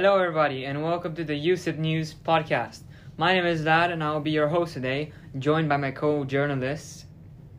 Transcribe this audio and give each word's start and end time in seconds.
Hello, 0.00 0.16
everybody, 0.16 0.64
and 0.64 0.80
welcome 0.80 1.12
to 1.16 1.24
the 1.24 1.34
Youssip 1.34 1.76
News 1.76 2.14
podcast. 2.14 2.82
My 3.16 3.34
name 3.34 3.44
is 3.46 3.62
Vlad, 3.62 3.90
and 3.90 4.04
I 4.04 4.12
will 4.12 4.20
be 4.20 4.30
your 4.30 4.46
host 4.46 4.74
today, 4.74 5.10
joined 5.40 5.68
by 5.68 5.76
my 5.76 5.90
co 5.90 6.24
journalists, 6.24 7.06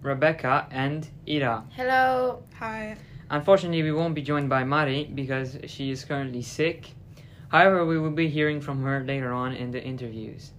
Rebecca 0.01 0.65
and 0.71 1.05
Ida. 1.27 1.65
Hello. 1.75 2.41
Hi. 2.57 2.95
Unfortunately, 3.29 3.83
we 3.83 3.91
won't 3.91 4.15
be 4.15 4.21
joined 4.21 4.47
by 4.47 4.63
Mari 4.63 5.03
because 5.13 5.57
she 5.67 5.91
is 5.91 6.05
currently 6.05 6.41
sick. 6.41 6.91
However, 7.49 7.85
we 7.85 7.99
will 7.99 8.09
be 8.09 8.29
hearing 8.29 8.61
from 8.61 8.83
her 8.83 9.03
later 9.03 9.33
on 9.33 9.51
in 9.51 9.71
the 9.71 9.83
interviews. 9.83 10.53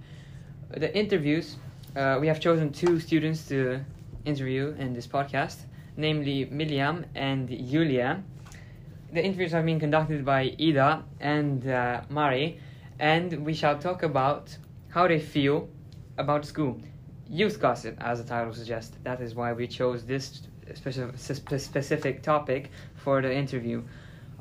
The 0.77 0.95
interviews, 0.95 1.57
uh, 1.97 2.19
we 2.21 2.27
have 2.27 2.41
chosen 2.41 2.73
two 2.73 3.01
students 3.01 3.49
to 3.49 3.81
interview 4.27 4.75
in 4.79 4.93
this 4.93 5.07
podcast, 5.07 5.61
namely 5.97 6.45
Miliam 6.45 7.07
and 7.15 7.49
Julia. 7.49 8.23
The 9.13 9.25
interviews 9.25 9.53
have 9.53 9.65
been 9.67 9.81
conducted 9.81 10.25
by 10.25 10.55
Ida 10.61 11.05
and 11.21 11.67
uh, 11.67 12.03
Mari, 12.09 12.61
and 12.99 13.45
we 13.45 13.55
shall 13.55 13.79
talk 13.79 14.03
about 14.03 14.57
how 14.89 15.09
they 15.09 15.19
feel 15.21 15.69
about 16.19 16.45
school. 16.45 16.81
Youth 17.29 17.61
gossip, 17.61 17.97
as 18.01 18.23
the 18.23 18.29
title 18.29 18.53
suggests. 18.53 18.97
That 19.05 19.21
is 19.21 19.35
why 19.35 19.53
we 19.53 19.67
chose 19.67 20.05
this 20.05 20.43
specific, 20.75 21.61
specific 21.61 22.23
topic 22.23 22.71
for 22.95 23.21
the 23.21 23.33
interview. 23.33 23.83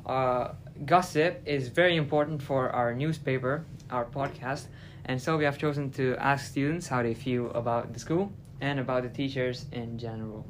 Uh, 0.06 0.52
gossip 0.86 1.42
is 1.46 1.68
very 1.68 1.96
important 1.96 2.42
for 2.42 2.70
our 2.70 2.94
newspaper, 2.94 3.64
our 3.90 4.04
podcast, 4.04 4.66
and 5.04 5.20
so 5.20 5.36
we 5.36 5.44
have 5.44 5.58
chosen 5.58 5.90
to 5.92 6.16
ask 6.18 6.46
students 6.50 6.86
how 6.88 7.02
they 7.02 7.14
feel 7.14 7.50
about 7.52 7.92
the 7.92 7.98
school 7.98 8.32
and 8.60 8.78
about 8.78 9.02
the 9.02 9.08
teachers 9.08 9.66
in 9.72 9.98
general. 9.98 10.46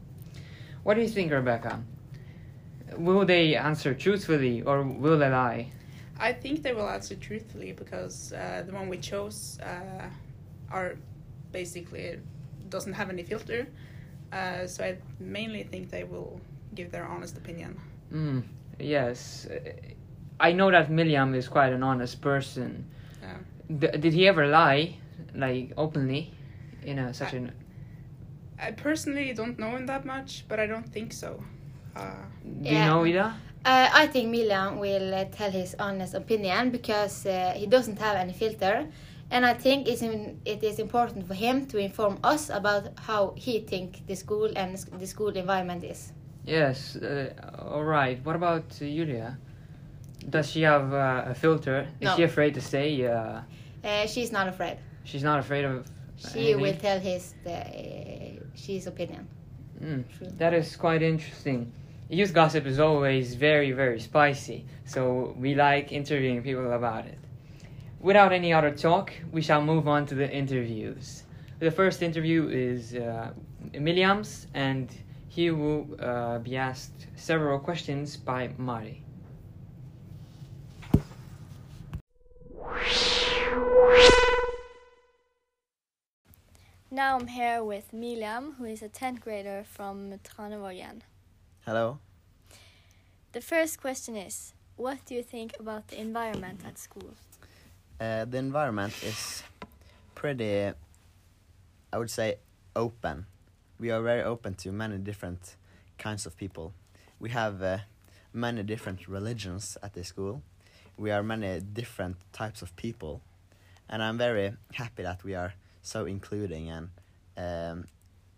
What 0.83 0.95
do 0.95 1.01
you 1.01 1.09
think, 1.09 1.33
Rebecca? 1.33 1.83
Will 3.05 3.25
they 3.25 3.57
answer 3.57 3.95
truthfully 3.95 4.63
or 4.63 4.83
will 4.83 5.19
they 5.19 5.31
lie? 5.31 5.73
I 6.19 6.33
think 6.33 6.63
they 6.63 6.73
will 6.73 6.89
answer 6.89 7.15
truthfully 7.17 7.73
because 7.73 8.33
uh, 8.33 8.63
the 8.67 8.73
one 8.73 8.89
we 8.89 8.99
chose 8.99 9.59
uh, 9.63 10.09
are 10.71 10.97
basically 11.53 12.19
doesn't 12.69 12.93
have 12.93 13.09
any 13.11 13.23
filter. 13.23 13.67
Uh, 14.33 14.67
so 14.67 14.85
I 14.85 14.99
mainly 15.19 15.63
think 15.65 15.91
they 15.91 16.05
will 16.05 16.41
give 16.75 16.91
their 16.93 17.07
honest 17.07 17.37
opinion. 17.37 17.81
Mm, 18.13 18.43
yes. 18.79 19.49
I 20.39 20.53
know 20.53 20.71
that 20.71 20.91
Miliam 20.91 21.35
is 21.35 21.49
quite 21.49 21.73
an 21.73 21.83
honest 21.83 22.21
person. 22.21 22.87
Yeah. 23.23 23.37
D- 23.79 23.99
did 23.99 24.13
he 24.13 24.29
ever 24.29 24.47
lie, 24.47 24.97
like 25.35 25.73
openly, 25.77 26.33
in 26.85 26.99
a 26.99 27.13
such 27.15 27.35
I- 27.35 27.37
an? 27.39 27.53
I 28.59 28.73
personally 28.73 29.33
don't 29.33 29.59
know 29.59 29.71
him 29.77 29.87
that 29.87 30.05
much, 30.05 30.45
but 30.49 30.61
I 30.61 30.67
don't 30.67 30.87
think 30.93 31.13
so. 31.13 31.43
Uh, 31.97 32.11
Do 32.63 32.69
you 32.71 32.79
know 32.79 33.05
Ida? 33.05 33.35
Uh, 33.65 33.89
I 33.93 34.07
think 34.07 34.31
Milan 34.31 34.79
will 34.79 35.15
uh, 35.15 35.25
tell 35.27 35.51
his 35.51 35.75
honest 35.79 36.15
opinion 36.15 36.71
because 36.71 37.27
uh, 37.27 37.53
he 37.55 37.67
doesn't 37.67 37.99
have 37.99 38.17
any 38.17 38.33
filter, 38.33 38.87
and 39.31 39.45
I 39.45 39.53
think 39.55 39.87
it's 39.87 40.01
in, 40.03 40.41
it 40.47 40.63
is 40.65 40.79
important 40.79 41.27
for 41.27 41.35
him 41.35 41.67
to 41.67 41.77
inform 41.79 42.19
us 42.25 42.49
about 42.51 42.89
how 42.99 43.35
he 43.37 43.61
think 43.61 44.07
the 44.07 44.15
school 44.17 44.51
and 44.57 44.77
the 44.99 45.07
school 45.07 45.29
environment 45.37 45.85
is. 45.85 46.13
Yes. 46.47 46.97
Uh, 46.97 47.35
all 47.71 47.85
right. 47.85 48.19
What 48.25 48.35
about 48.35 48.65
uh, 48.73 48.79
Julia? 48.87 49.37
Does 50.31 50.51
she 50.51 50.63
have 50.63 50.93
uh, 50.93 51.25
a 51.27 51.35
filter? 51.35 51.87
Is 52.01 52.07
No. 52.09 52.17
she 52.17 52.23
afraid 52.23 52.55
to 52.55 52.61
say? 52.61 53.07
Uh, 53.07 53.41
Uh, 53.85 54.07
she's 54.07 54.31
not 54.33 54.47
afraid. 54.49 54.77
she's 55.05 55.23
not 55.23 55.39
afraid 55.39 55.65
of. 55.65 55.85
She 56.17 56.39
anything? 56.39 56.61
will 56.61 56.75
tell 56.77 57.01
his 57.01 57.35
the, 57.45 57.57
uh, 57.57 58.45
she's 58.55 58.87
opinion. 58.87 59.27
Mm, 59.83 60.05
that 60.39 60.53
is 60.53 60.77
quite 60.77 61.03
interesting. 61.03 61.73
Youth 62.09 62.35
gossip 62.35 62.67
is 62.67 62.81
always 62.81 63.35
very, 63.35 63.73
very 63.73 64.01
spicy, 64.01 64.67
so 64.85 65.35
we 65.39 65.55
like 65.55 65.93
interviewing 65.93 66.43
people 66.43 66.73
about 66.73 67.07
it. 67.07 67.19
Without 68.01 68.33
any 68.33 68.53
other 68.53 68.71
talk, 68.71 69.13
we 69.31 69.43
shall 69.43 69.63
move 69.63 69.87
on 69.87 70.07
to 70.07 70.15
the 70.15 70.31
interviews. 70.31 71.23
The 71.61 71.71
first 71.71 72.03
interview 72.03 72.49
is 72.49 72.95
uh, 72.95 73.33
Miliam's, 73.73 74.47
and 74.55 74.89
he 75.29 75.51
will 75.51 75.87
uh, 76.01 76.39
be 76.39 76.57
asked 76.57 77.07
several 77.15 77.59
questions 77.59 78.17
by 78.17 78.51
Mari. 78.59 79.05
Now 86.93 87.17
I'm 87.17 87.29
here 87.29 87.63
with 87.63 87.93
Miliam, 87.93 88.57
who 88.57 88.65
is 88.65 88.83
a 88.83 88.89
10th 88.89 89.21
grader 89.21 89.63
from 89.63 90.19
Tranevågen. 90.25 91.03
Hello. 91.65 92.01
The 93.31 93.41
first 93.41 93.81
question 93.81 94.17
is 94.17 94.55
What 94.75 94.99
do 95.07 95.15
you 95.15 95.23
think 95.23 95.53
about 95.61 95.87
the 95.87 96.01
environment 96.01 96.63
at 96.67 96.79
school? 96.79 97.15
Uh, 98.01 98.25
the 98.25 98.39
environment 98.39 98.93
is 99.05 99.45
pretty, 100.17 100.73
I 101.93 101.97
would 101.97 102.11
say, 102.11 102.39
open. 102.75 103.27
We 103.79 103.93
are 103.93 104.03
very 104.03 104.25
open 104.25 104.55
to 104.55 104.73
many 104.73 104.99
different 104.99 105.55
kinds 105.97 106.27
of 106.27 106.37
people. 106.37 106.73
We 107.21 107.31
have 107.31 107.63
uh, 107.63 107.79
many 108.33 108.65
different 108.65 109.07
religions 109.07 109.79
at 109.81 109.95
the 109.95 110.03
school. 110.03 110.43
We 110.97 111.13
are 111.13 111.23
many 111.23 111.61
different 111.61 112.17
types 112.33 112.63
of 112.63 112.75
people, 112.75 113.21
and 113.89 114.03
I'm 114.03 114.19
very 114.19 114.55
happy 114.73 115.05
that 115.05 115.23
we 115.23 115.37
are 115.37 115.55
so 115.83 116.07
including 116.07 116.71
and 116.71 116.89
um, 117.37 117.87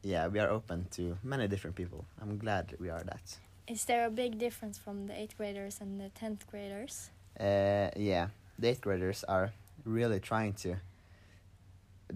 yeah, 0.02 0.26
we 0.26 0.38
are 0.38 0.50
open 0.50 0.86
to 0.92 1.16
many 1.22 1.48
different 1.48 1.76
people. 1.76 2.04
I'm 2.20 2.38
glad 2.38 2.74
we 2.80 2.90
are 2.90 3.02
that. 3.04 3.38
Is 3.68 3.84
there 3.84 4.06
a 4.06 4.10
big 4.10 4.38
difference 4.38 4.78
from 4.78 5.06
the 5.06 5.12
8th 5.12 5.36
graders 5.36 5.78
and 5.80 6.00
the 6.00 6.10
10th 6.10 6.46
graders? 6.50 7.10
Uh, 7.38 7.90
yeah, 7.96 8.28
the 8.58 8.68
eighth 8.68 8.80
graders 8.80 9.24
are 9.24 9.52
really 9.84 10.20
trying 10.20 10.52
to 10.52 10.76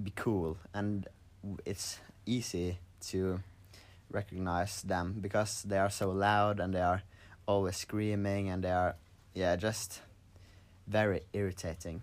be 0.03 0.13
cool, 0.15 0.59
and 0.75 1.07
it's 1.65 2.01
easy 2.27 2.79
to 3.01 3.41
recognize 4.11 4.83
them 4.83 5.17
because 5.21 5.63
they 5.63 5.79
are 5.79 5.91
so 5.91 6.11
loud 6.11 6.61
and 6.61 6.75
they 6.75 6.81
are 6.81 7.03
always 7.47 7.77
screaming 7.77 8.49
and 8.49 8.63
they 8.63 8.71
are, 8.71 8.97
yeah, 9.35 9.57
just 9.57 10.03
very 10.87 11.23
irritating. 11.33 12.03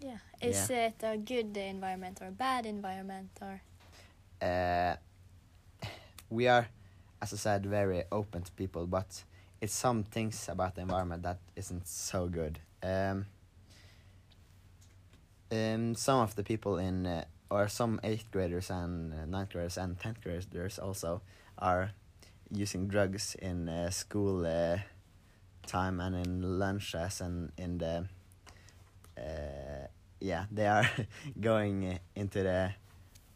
Yeah. 0.00 0.18
Is 0.40 0.70
it 0.70 0.94
a 1.02 1.16
good 1.18 1.56
environment 1.56 2.18
or 2.20 2.28
a 2.28 2.30
bad 2.32 2.66
environment 2.66 3.30
or 3.40 3.60
Uh, 4.42 4.96
we 6.30 6.48
are, 6.48 6.68
as 7.20 7.32
I 7.32 7.36
said, 7.36 7.66
very 7.66 8.04
open 8.10 8.42
to 8.42 8.52
people, 8.52 8.86
but 8.86 9.24
it's 9.60 9.74
some 9.74 10.04
things 10.04 10.48
about 10.48 10.74
the 10.74 10.80
environment 10.82 11.22
that 11.24 11.38
isn't 11.56 11.86
so 11.86 12.26
good. 12.28 12.58
Um, 12.82 13.26
um, 15.52 15.94
some 15.94 16.20
of 16.20 16.34
the 16.36 16.42
people 16.42 16.78
in, 16.78 17.06
uh, 17.06 17.24
or 17.50 17.68
some 17.68 18.00
eighth 18.02 18.30
graders 18.30 18.70
and 18.70 19.12
uh, 19.12 19.26
ninth 19.26 19.50
graders 19.50 19.76
and 19.76 19.98
tenth 19.98 20.22
graders 20.22 20.78
also 20.78 21.20
are 21.58 21.90
using 22.50 22.88
drugs 22.88 23.34
in 23.42 23.68
uh, 23.68 23.90
school 23.90 24.46
uh, 24.46 24.78
time 25.66 26.00
and 26.00 26.16
in 26.16 26.58
lunches 26.58 27.20
and 27.20 27.52
in 27.58 27.78
the, 27.78 28.06
uh, 29.18 29.79
yeah, 30.20 30.44
they 30.50 30.66
are 30.66 30.88
going 31.40 31.86
uh, 31.86 31.98
into 32.14 32.42
the 32.42 32.72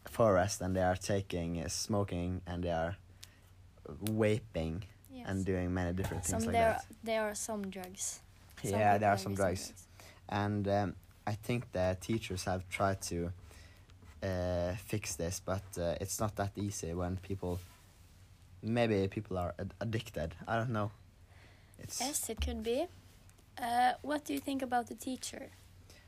forest 0.09 0.61
and 0.61 0.75
they 0.75 0.83
are 0.83 0.95
taking 0.95 1.61
uh, 1.61 1.67
smoking 1.67 2.41
and 2.47 2.63
they 2.63 2.71
are 2.71 2.95
vaping 4.03 4.81
yes. 5.13 5.25
and 5.27 5.45
doing 5.45 5.73
many 5.73 5.93
different 5.93 6.25
some 6.25 6.39
things 6.39 6.45
like 6.47 6.53
there 6.53 6.71
that. 6.71 6.85
there 7.03 7.23
are 7.23 7.35
some 7.35 7.69
drugs. 7.69 8.21
Some 8.63 8.79
yeah, 8.79 8.97
there 8.97 9.09
are 9.09 9.17
some 9.17 9.33
using 9.33 9.45
drugs, 9.45 9.73
and 10.29 10.67
um, 10.67 10.95
I 11.27 11.33
think 11.33 11.71
the 11.71 11.97
teachers 11.99 12.45
have 12.45 12.67
tried 12.69 13.01
to 13.03 13.31
uh, 14.23 14.75
fix 14.85 15.15
this, 15.15 15.41
but 15.43 15.63
uh, 15.77 15.95
it's 16.01 16.19
not 16.19 16.35
that 16.37 16.51
easy 16.55 16.93
when 16.93 17.17
people. 17.17 17.59
Maybe 18.63 19.07
people 19.07 19.37
are 19.37 19.53
ad- 19.59 19.75
addicted. 19.79 20.33
I 20.47 20.55
don't 20.57 20.71
know. 20.71 20.91
It's 21.77 21.99
Yes, 21.99 22.29
it 22.29 22.41
could 22.41 22.63
be. 22.63 22.87
Uh, 23.61 23.93
what 24.01 24.25
do 24.25 24.33
you 24.33 24.39
think 24.39 24.63
about 24.63 24.87
the 24.87 24.95
teacher? 24.95 25.49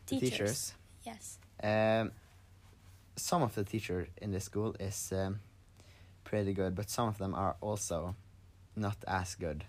The 0.07 0.19
teachers. 0.19 0.73
Yes. 1.03 1.37
Um, 1.61 2.11
some 3.15 3.41
of 3.41 3.55
the 3.55 3.63
teacher 3.63 4.07
in 4.21 4.31
the 4.31 4.39
school 4.39 4.75
is 4.79 5.11
um, 5.15 5.39
pretty 6.23 6.53
good, 6.53 6.75
but 6.75 6.89
some 6.89 7.07
of 7.07 7.17
them 7.17 7.33
are 7.33 7.55
also 7.61 8.15
not 8.75 8.97
as 9.07 9.35
good. 9.35 9.63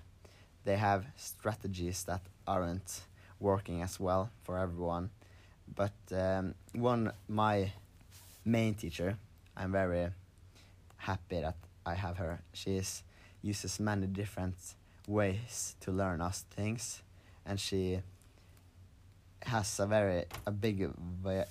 They 0.64 0.76
have 0.76 1.06
strategies 1.17 2.05
that 2.05 2.23
aren't 2.46 3.00
working 3.40 3.82
as 3.82 3.99
well 3.99 4.31
for 4.43 4.58
everyone. 4.58 5.11
But 5.75 5.93
um, 6.12 6.55
one, 6.73 7.12
my 7.29 7.73
main 8.44 8.75
teacher, 8.75 9.17
I'm 9.56 9.73
very 9.73 10.08
happy 10.96 11.40
that 11.40 11.56
I 11.87 11.94
have 11.94 12.17
her. 12.19 12.40
She 12.52 12.76
is, 12.76 13.02
uses 13.43 13.81
many 13.81 14.06
different 14.06 14.56
ways 15.06 15.75
to 15.81 15.93
learn 15.93 16.20
us 16.20 16.44
things, 16.50 17.02
and 17.46 17.58
she 17.58 18.00
has 19.43 19.81
a 19.81 19.87
very 19.87 20.25
a 20.46 20.50
big 20.50 20.90
va- 21.23 21.46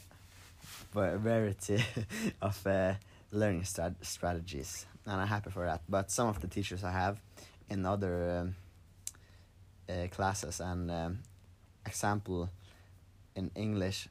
va- 0.93 1.17
variety 1.17 1.83
of 2.41 2.65
uh, 2.67 2.93
learning 3.31 3.63
strat- 3.63 3.95
strategies, 4.01 4.85
and 5.05 5.21
I'm 5.21 5.27
happy 5.27 5.49
for 5.49 5.65
that. 5.65 5.81
But 5.89 6.11
some 6.11 6.27
of 6.27 6.39
the 6.41 6.47
teachers 6.47 6.83
I 6.83 6.91
have 6.91 7.19
in 7.69 7.85
other 7.85 8.39
um, 8.39 8.55
uh, 9.89 10.07
classes 10.07 10.59
and 10.59 10.91
um, 10.91 11.19
example, 11.85 12.49
in 13.35 13.51
English, 13.55 14.07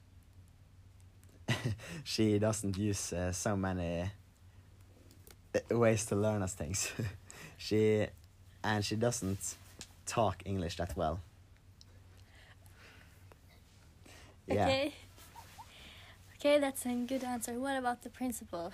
she 2.05 2.38
doesn't 2.38 2.76
use 2.76 3.12
uh, 3.12 3.32
so 3.32 3.56
many 3.56 4.11
uh, 5.55 5.78
ways 5.78 6.06
to 6.06 6.17
learn 6.17 6.43
us 6.43 6.55
things. 6.55 6.93
she 7.56 8.06
and 8.64 8.84
she 8.84 8.96
doesn't 8.96 9.56
talk 10.06 10.43
English 10.44 10.76
that 10.76 10.96
well. 10.96 11.20
Yeah. 14.46 14.64
Okay. 14.64 14.94
Okay, 16.38 16.58
that's 16.58 16.84
a 16.87 16.94
good 16.94 17.25
answer. 17.25 17.58
What 17.58 17.76
about 17.76 18.02
the 18.02 18.10
principal? 18.10 18.72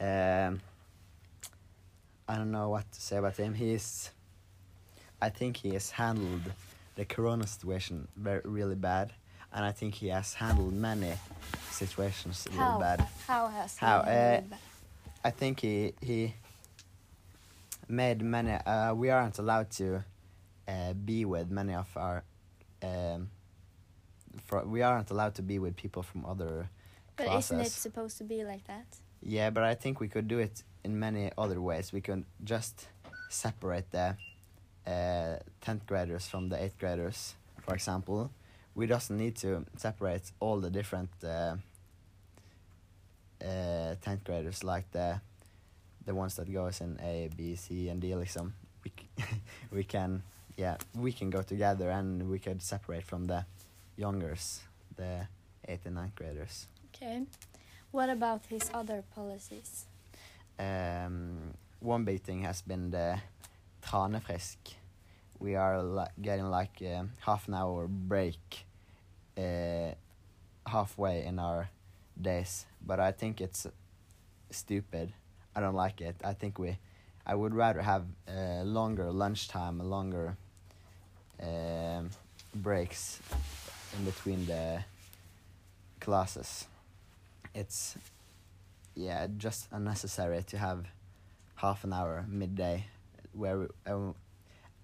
Um, 0.00 0.60
I 2.28 2.36
don't 2.36 2.50
know 2.50 2.68
what 2.68 2.90
to 2.92 3.00
say 3.00 3.16
about 3.16 3.36
him. 3.36 3.54
He's, 3.54 4.10
I 5.22 5.28
think 5.30 5.56
he 5.56 5.70
has 5.70 5.90
handled 5.90 6.42
the 6.96 7.04
Corona 7.04 7.46
situation 7.46 8.08
very 8.16 8.40
really 8.44 8.74
bad, 8.74 9.12
and 9.52 9.64
I 9.64 9.72
think 9.72 9.94
he 9.94 10.08
has 10.08 10.34
handled 10.34 10.74
many 10.74 11.14
situations 11.70 12.46
really 12.52 12.80
bad. 12.80 13.06
How 13.26 13.46
has 13.48 13.78
he 13.78 13.86
How, 13.86 14.02
handled 14.02 14.52
uh? 14.52 14.56
I 15.24 15.30
think 15.30 15.60
he 15.60 15.94
he 16.00 16.34
made 17.88 18.20
many. 18.22 18.52
Uh, 18.52 18.94
we 18.94 19.10
aren't 19.10 19.38
allowed 19.38 19.70
to 19.72 20.04
uh, 20.68 20.92
be 20.92 21.24
with 21.24 21.50
many 21.50 21.74
of 21.74 21.88
our. 21.96 22.24
Um, 22.82 23.30
for, 24.44 24.64
we 24.64 24.82
aren't 24.82 25.10
allowed 25.10 25.34
to 25.36 25.42
be 25.42 25.58
with 25.58 25.76
people 25.76 26.02
from 26.02 26.24
other 26.24 26.68
But 27.16 27.26
classes. 27.26 27.50
isn't 27.50 27.66
it 27.66 27.72
supposed 27.72 28.18
to 28.18 28.24
be 28.24 28.44
like 28.44 28.66
that? 28.66 28.86
Yeah, 29.22 29.50
but 29.50 29.64
I 29.64 29.74
think 29.74 30.00
we 30.00 30.08
could 30.08 30.28
do 30.28 30.38
it 30.38 30.62
in 30.84 30.98
many 30.98 31.30
other 31.36 31.60
ways. 31.60 31.92
We 31.92 32.00
could 32.00 32.24
just 32.44 32.88
separate 33.28 33.90
the 33.90 34.16
uh, 34.86 35.38
10th 35.64 35.86
graders 35.86 36.28
from 36.28 36.48
the 36.48 36.56
8th 36.56 36.78
graders, 36.78 37.34
for 37.62 37.74
example. 37.74 38.30
We 38.74 38.86
just 38.86 39.10
need 39.10 39.36
to 39.36 39.64
separate 39.76 40.30
all 40.38 40.60
the 40.60 40.70
different 40.70 41.10
uh, 41.24 41.56
uh, 43.42 43.96
10th 44.04 44.24
graders, 44.24 44.62
like 44.64 44.90
the 44.92 45.20
the 46.06 46.14
ones 46.14 46.36
that 46.36 46.52
goes 46.52 46.80
in 46.80 46.98
A, 47.02 47.28
B, 47.36 47.56
C, 47.56 47.88
and 47.88 48.00
D. 48.00 48.12
Liksom. 48.14 48.52
We, 48.84 48.92
we 49.72 49.82
can, 49.84 50.22
yeah, 50.56 50.76
we 50.94 51.10
can 51.10 51.30
go 51.30 51.42
together 51.42 51.90
and 51.90 52.30
we 52.30 52.38
could 52.38 52.62
separate 52.62 53.02
from 53.02 53.24
the 53.24 53.44
youngers, 53.96 54.60
the 54.96 55.26
8th 55.68 55.86
and 55.86 55.96
9th 55.96 56.14
graders. 56.14 56.66
Okay. 56.94 57.22
What 57.90 58.08
about 58.10 58.42
his 58.48 58.70
other 58.74 59.02
policies? 59.14 59.86
um, 60.58 61.54
one 61.80 62.04
big 62.04 62.22
thing 62.22 62.42
has 62.42 62.62
been 62.62 62.90
the 62.90 63.18
Tranefrisk. 63.82 64.56
We 65.38 65.54
are 65.54 65.82
li- 65.82 66.06
getting 66.20 66.46
like 66.46 66.80
a 66.82 67.06
half 67.20 67.46
an 67.48 67.54
hour 67.54 67.86
break 67.86 68.64
uh, 69.36 69.92
halfway 70.66 71.24
in 71.24 71.38
our 71.38 71.68
days, 72.20 72.64
but 72.84 72.98
I 73.00 73.12
think 73.12 73.40
it's 73.40 73.66
stupid. 74.50 75.12
I 75.54 75.60
don't 75.60 75.74
like 75.74 76.00
it. 76.00 76.16
I 76.24 76.32
think 76.32 76.58
we, 76.58 76.78
I 77.26 77.34
would 77.34 77.54
rather 77.54 77.82
have 77.82 78.04
uh, 78.26 78.62
longer 78.64 79.10
lunchtime, 79.12 79.80
a 79.80 79.84
longer 79.84 80.36
um, 81.42 82.10
breaks 82.54 83.20
in 83.96 84.04
between 84.04 84.46
the 84.46 84.84
classes. 86.00 86.66
It's 87.54 87.96
yeah, 88.94 89.26
just 89.36 89.68
unnecessary 89.72 90.42
to 90.44 90.58
have 90.58 90.86
half 91.56 91.84
an 91.84 91.92
hour 91.92 92.24
midday 92.28 92.86
where 93.32 93.58
we, 93.58 93.66
uh, 93.86 94.12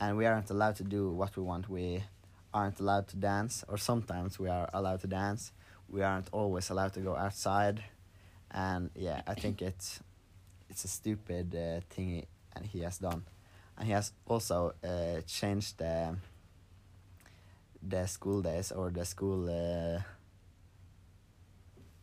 and 0.01 0.17
we 0.17 0.27
aren't 0.27 0.51
allowed 0.51 0.77
to 0.77 0.85
do 0.85 1.11
what 1.11 1.37
we 1.37 1.43
want. 1.43 1.69
We 1.69 2.05
aren't 2.53 2.81
allowed 2.81 3.09
to 3.09 3.17
dance, 3.17 3.65
or 3.69 3.79
sometimes 3.79 4.39
we 4.39 4.49
are 4.49 4.69
allowed 4.73 5.01
to 5.01 5.07
dance. 5.07 5.53
We 5.89 6.03
aren't 6.03 6.29
always 6.33 6.71
allowed 6.71 6.93
to 6.95 7.01
go 7.01 7.17
outside, 7.17 7.83
and 8.51 8.91
yeah, 8.95 9.23
I 9.27 9.35
think 9.35 9.63
it's 9.71 10.01
it's 10.69 10.85
a 10.85 10.89
stupid 10.89 11.55
uh, 11.55 11.81
thing 11.95 12.09
he, 12.09 12.25
and 12.55 12.67
he 12.67 12.81
has 12.81 12.99
done, 12.99 13.25
and 13.79 13.87
he 13.87 13.93
has 13.93 14.13
also 14.27 14.75
uh, 14.85 15.21
changed 15.27 15.79
the 15.79 16.17
the 17.83 18.07
school 18.07 18.43
days 18.43 18.73
or 18.73 18.91
the 18.91 19.05
school. 19.05 19.49
Uh, 19.49 20.01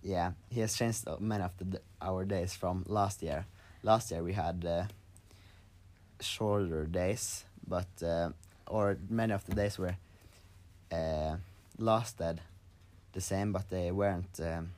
yeah, 0.01 0.31
he 0.49 0.61
has 0.61 0.75
changed 0.75 1.07
many 1.19 1.43
of 1.43 1.53
the 1.57 1.81
our 2.01 2.25
days 2.25 2.53
from 2.53 2.83
last 2.87 3.21
year. 3.21 3.45
Last 3.83 4.11
year 4.11 4.23
we 4.23 4.33
had 4.33 4.65
uh, 4.65 4.83
shorter 6.21 6.85
days, 6.85 7.45
but 7.67 7.87
uh, 8.03 8.29
or 8.67 8.97
many 9.09 9.33
of 9.33 9.45
the 9.45 9.55
days 9.55 9.77
were 9.77 9.95
uh, 10.91 11.35
lasted 11.77 12.41
the 13.13 13.21
same, 13.21 13.51
but 13.51 13.69
they 13.69 13.91
weren't. 13.91 14.39
Um, 14.39 14.71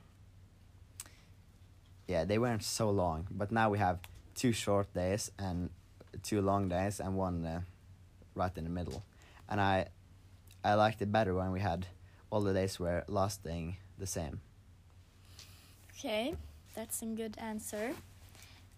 yeah, 2.08 2.24
they 2.24 2.38
weren't 2.38 2.64
so 2.64 2.90
long. 2.90 3.26
But 3.30 3.52
now 3.52 3.70
we 3.70 3.78
have 3.78 3.98
two 4.34 4.52
short 4.52 4.92
days 4.92 5.30
and 5.38 5.70
two 6.22 6.40
long 6.40 6.68
days 6.68 7.00
and 7.00 7.16
one 7.16 7.46
uh, 7.46 7.60
right 8.34 8.56
in 8.56 8.64
the 8.64 8.70
middle, 8.70 9.02
and 9.48 9.60
I 9.60 9.86
I 10.64 10.74
liked 10.74 11.02
it 11.02 11.10
better 11.10 11.34
when 11.34 11.52
we 11.52 11.60
had 11.60 11.86
all 12.30 12.40
the 12.40 12.54
days 12.54 12.78
were 12.78 13.04
lasting 13.08 13.76
the 13.98 14.06
same. 14.06 14.40
Okay, 15.98 16.34
that's 16.74 17.02
a 17.02 17.06
good 17.06 17.36
answer. 17.38 17.92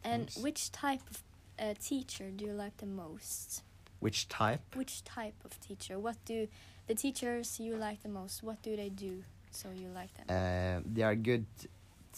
And 0.02 0.24
Thanks. 0.24 0.36
which 0.36 0.72
type 0.72 1.00
of 1.10 1.22
uh, 1.58 1.74
teacher 1.82 2.30
do 2.30 2.44
you 2.44 2.52
like 2.52 2.76
the 2.78 2.86
most? 2.86 3.62
Which 4.00 4.28
type? 4.28 4.60
Which 4.74 5.04
type 5.04 5.34
of 5.44 5.58
teacher? 5.60 5.98
What 5.98 6.16
do 6.24 6.48
the 6.86 6.94
teachers 6.94 7.58
you 7.60 7.76
like 7.76 8.02
the 8.02 8.08
most? 8.08 8.42
What 8.42 8.60
do 8.62 8.76
they 8.76 8.90
do 8.90 9.24
so 9.50 9.68
you 9.74 9.88
like 9.88 10.10
them? 10.14 10.26
Uh, 10.28 10.82
they 10.92 11.02
are 11.02 11.14
good 11.14 11.46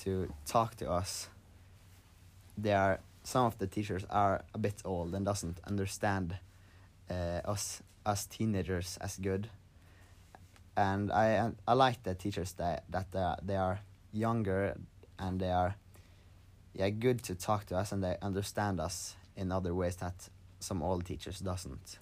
to 0.03 0.33
talk 0.47 0.75
to 0.77 0.91
us. 0.91 1.29
They 2.59 2.73
are 2.73 3.01
some 3.23 3.45
of 3.45 3.59
the 3.59 3.67
teachers 3.67 4.05
are 4.09 4.45
a 4.55 4.59
bit 4.59 4.83
old 4.85 5.15
and 5.15 5.25
doesn't 5.25 5.59
understand 5.67 6.39
uh, 7.11 7.41
us 7.45 7.83
us 8.07 8.27
teenagers 8.27 8.99
as 9.01 9.19
good. 9.19 9.49
And 10.77 11.11
I 11.11 11.53
I 11.67 11.73
like 11.75 12.03
the 12.03 12.15
teachers 12.15 12.53
that 12.55 12.85
that 12.91 13.11
they 13.13 13.21
are, 13.21 13.39
they 13.43 13.57
are 13.57 13.81
younger 14.13 14.77
and 15.19 15.41
they 15.41 15.51
are 15.51 15.75
yeah 16.75 16.91
good 16.91 17.23
to 17.25 17.35
talk 17.35 17.67
to 17.67 17.77
us 17.77 17.93
and 17.93 18.03
they 18.03 18.17
understand 18.23 18.81
us 18.81 19.17
in 19.37 19.53
other 19.53 19.75
ways 19.75 19.97
that 19.97 20.29
some 20.61 20.83
old 20.83 21.05
teachers 21.05 21.41
doesn't. 21.41 21.99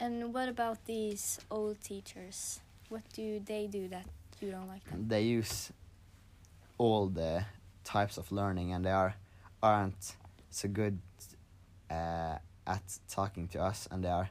And 0.00 0.34
what 0.34 0.48
about 0.48 0.84
these 0.84 1.40
old 1.50 1.80
teachers? 1.80 2.60
What 2.88 3.02
do 3.14 3.40
they 3.40 3.66
do 3.66 3.88
that 3.88 4.06
you 4.40 4.50
don't 4.50 4.68
like 4.68 4.84
them? 4.90 5.08
they 5.08 5.22
use 5.22 5.72
all 6.78 7.06
the 7.08 7.44
types 7.84 8.18
of 8.18 8.30
learning 8.32 8.72
and 8.72 8.84
they 8.84 8.90
are 8.90 9.14
aren't 9.62 10.16
so 10.50 10.68
good 10.68 10.98
uh, 11.90 12.36
at 12.66 12.82
talking 13.08 13.48
to 13.48 13.60
us 13.62 13.88
and 13.90 14.04
they 14.04 14.10
are 14.10 14.28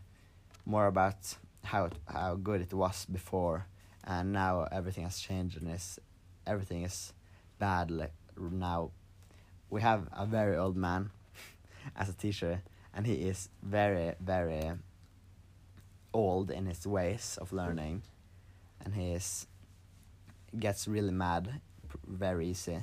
more 0.65 0.87
about 0.87 1.35
how 1.63 1.85
it, 1.85 1.93
how 2.05 2.35
good 2.35 2.61
it 2.61 2.73
was 2.73 3.05
before 3.05 3.65
and 4.03 4.33
now 4.33 4.67
everything 4.71 5.03
has 5.03 5.19
changed 5.19 5.61
and 5.61 5.71
is 5.71 5.99
everything 6.45 6.83
is 6.83 7.13
bad 7.59 7.89
like 7.89 8.13
now. 8.37 8.91
We 9.69 9.81
have 9.81 10.07
a 10.11 10.25
very 10.25 10.57
old 10.57 10.75
man 10.75 11.11
as 11.95 12.09
a 12.09 12.13
teacher 12.13 12.61
and 12.93 13.05
he 13.05 13.13
is 13.13 13.49
very 13.61 14.13
very 14.19 14.71
old 16.13 16.51
in 16.51 16.65
his 16.65 16.85
ways 16.85 17.37
of 17.41 17.51
learning 17.51 18.03
and 18.83 18.93
he 18.93 19.13
is 19.13 19.47
gets 20.59 20.87
really 20.87 21.11
mad 21.11 21.61
very 22.07 22.47
easy 22.47 22.79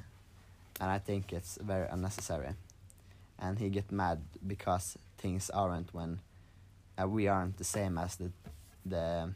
and 0.80 0.90
i 0.90 0.98
think 0.98 1.32
it's 1.32 1.58
very 1.62 1.86
unnecessary. 1.90 2.54
And 3.38 3.58
he 3.58 3.70
get 3.70 3.90
mad 3.90 4.20
because 4.46 4.98
things 5.16 5.48
aren't 5.48 5.94
when 5.94 6.20
uh, 7.02 7.06
we 7.06 7.28
aren't 7.28 7.56
the 7.56 7.64
same 7.64 7.98
as 7.98 8.16
the 8.16 8.30
the 8.86 9.34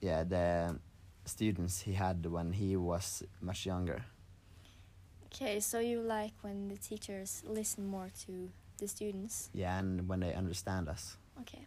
yeah 0.00 0.24
the 0.24 0.78
students 1.24 1.82
he 1.82 1.92
had 1.92 2.24
when 2.26 2.52
he 2.52 2.76
was 2.76 3.22
much 3.40 3.66
younger 3.66 4.04
Okay, 5.26 5.60
so 5.60 5.78
you 5.78 6.00
like 6.00 6.32
when 6.42 6.68
the 6.68 6.76
teachers 6.76 7.42
listen 7.46 7.86
more 7.86 8.10
to 8.26 8.50
the 8.78 8.88
students? 8.88 9.48
yeah 9.54 9.78
and 9.78 10.08
when 10.08 10.20
they 10.20 10.34
understand 10.34 10.88
us 10.88 11.16
Okay. 11.40 11.66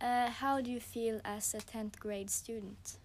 Uh, 0.00 0.28
how 0.30 0.60
do 0.60 0.70
you 0.70 0.80
feel 0.80 1.20
as 1.24 1.54
a 1.54 1.58
10th 1.58 1.98
grade 1.98 2.30
student? 2.30 2.98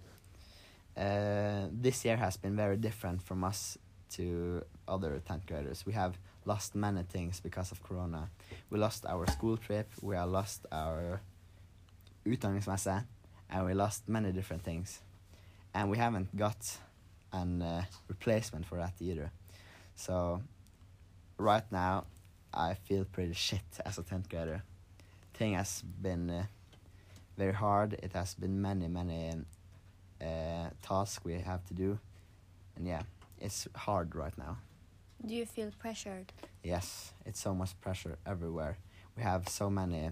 uh, 0.98 1.68
this 1.72 2.04
year 2.06 2.18
has 2.18 2.36
been 2.38 2.56
very 2.56 2.78
different 2.78 3.22
from 3.22 3.44
us 3.44 3.78
to 4.10 4.62
other 4.88 5.22
10th 5.26 5.46
graders. 5.48 5.86
We 5.86 5.94
have 5.94 6.18
lost 6.46 6.76
many 6.76 7.04
things 7.04 7.40
because 7.40 7.72
of 7.72 7.84
Corona. 7.84 8.30
We 8.70 8.80
lost 8.80 9.06
our 9.06 9.28
school 9.28 9.58
trip, 9.58 9.90
we 10.02 10.18
lost 10.18 10.66
our 10.72 11.22
utdanningsmesse, 12.26 13.04
and 13.50 13.66
we 13.66 13.74
lost 13.74 14.08
many 14.08 14.32
different 14.32 14.64
things. 14.64 15.02
And 15.74 15.90
we 15.90 15.98
haven't 15.98 16.36
got 16.36 16.78
an 17.32 17.62
uh, 17.62 17.84
replacement 18.08 18.66
for 18.66 18.78
that 18.78 18.94
either. 19.00 19.32
So, 19.96 20.42
right 21.38 21.64
now, 21.72 22.06
I 22.54 22.74
feel 22.74 23.06
pretty 23.06 23.34
shit 23.34 23.62
as 23.86 23.98
a 23.98 24.04
10th 24.04 24.30
grader. 24.30 24.64
Thing 25.34 25.54
has 25.54 25.82
been 26.02 26.30
uh, 26.30 26.44
very 27.38 27.54
hard. 27.54 27.94
It 27.94 28.12
has 28.14 28.34
been 28.34 28.62
many 28.62 28.88
many 28.88 29.32
uh, 30.22 30.70
tasks 30.82 31.24
we 31.24 31.34
have 31.40 31.66
to 31.68 31.74
do, 31.74 32.00
and 32.76 32.88
yeah, 32.88 33.04
it's 33.40 33.68
hard 33.76 34.16
right 34.16 34.38
now. 34.38 34.58
Do 35.26 35.36
you 35.36 35.46
feel 35.46 35.72
pressured? 35.78 36.34
Yes, 36.64 37.14
it's 37.26 37.40
so 37.40 37.54
much 37.54 37.80
pressure 37.80 38.18
everywhere. 38.26 38.78
We 39.16 39.22
have 39.22 39.48
so 39.48 39.70
many 39.70 40.12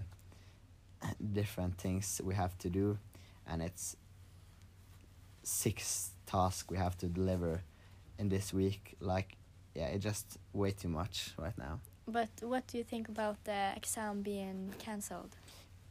different 1.32 1.78
things 1.78 2.20
we 2.22 2.34
have 2.34 2.56
to 2.58 2.68
do, 2.68 2.96
and 3.46 3.60
it's 3.60 3.96
six 5.42 6.10
tasks 6.26 6.70
we 6.70 6.76
have 6.76 6.96
to 6.98 7.06
deliver 7.06 7.62
in 8.18 8.28
this 8.28 8.52
week. 8.52 8.96
Like, 9.00 9.36
yeah, 9.74 9.86
it's 9.86 10.04
just 10.04 10.38
way 10.52 10.70
too 10.70 10.88
much 10.88 11.32
right 11.36 11.58
now. 11.58 11.80
But 12.06 12.30
what 12.42 12.66
do 12.68 12.78
you 12.78 12.84
think 12.84 13.08
about 13.08 13.42
the 13.44 13.72
exam 13.76 14.22
being 14.22 14.72
cancelled? 14.78 15.34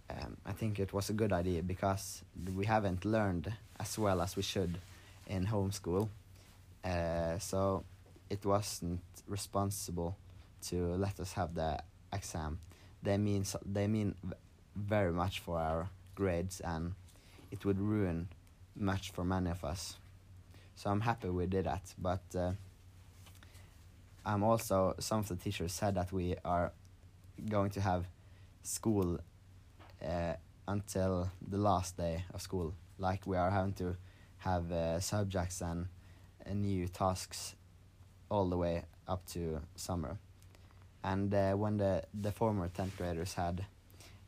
Um, 0.09 0.37
I 0.45 0.53
think 0.53 0.79
it 0.79 0.93
was 0.93 1.09
a 1.09 1.13
good 1.13 1.33
idea 1.33 1.61
because 1.61 2.23
we 2.55 2.65
haven't 2.65 3.03
learned 3.03 3.53
as 3.79 3.97
well 3.97 4.21
as 4.21 4.37
we 4.37 4.43
should 4.43 4.79
in 5.27 5.45
homeschool. 5.45 6.07
Uh, 6.83 7.37
so 7.37 7.83
it 8.29 8.45
wasn't 8.45 9.01
responsible 9.27 10.15
to 10.61 10.95
let 10.95 11.19
us 11.19 11.33
have 11.33 11.55
the 11.55 11.79
exam. 12.13 12.59
They 13.01 13.17
mean 13.17 13.45
they 13.65 13.87
mean 13.87 14.15
very 14.75 15.11
much 15.11 15.39
for 15.39 15.59
our 15.59 15.89
grades, 16.15 16.59
and 16.59 16.93
it 17.51 17.65
would 17.65 17.79
ruin 17.79 18.27
much 18.75 19.11
for 19.11 19.23
many 19.23 19.49
of 19.49 19.63
us. 19.63 19.95
So 20.75 20.89
I'm 20.89 21.01
happy 21.01 21.29
we 21.29 21.45
did 21.45 21.65
that, 21.65 21.93
but 21.97 22.23
uh, 22.35 22.51
I'm 24.25 24.43
also 24.43 24.95
some 24.99 25.19
of 25.19 25.27
the 25.27 25.35
teachers 25.35 25.73
said 25.73 25.95
that 25.95 26.11
we 26.11 26.35
are 26.45 26.71
going 27.49 27.71
to 27.71 27.81
have 27.81 28.05
school 28.63 29.19
uh, 30.05 30.33
until 30.67 31.31
the 31.47 31.57
last 31.57 31.97
day 31.97 32.25
of 32.33 32.41
school. 32.41 32.73
Like 32.97 33.25
we 33.25 33.37
are 33.37 33.49
having 33.49 33.73
to 33.73 33.95
have 34.39 34.71
uh, 34.71 34.99
subjects 34.99 35.61
and 35.61 35.87
uh, 36.45 36.53
new 36.53 36.87
tasks 36.87 37.55
all 38.29 38.47
the 38.49 38.57
way 38.57 38.83
up 39.07 39.25
to 39.33 39.59
summer. 39.75 40.17
And 41.03 41.33
uh, 41.33 41.53
when 41.53 41.77
the, 41.77 42.03
the 42.13 42.31
former 42.31 42.69
10th 42.69 42.97
graders 42.97 43.33
had 43.33 43.65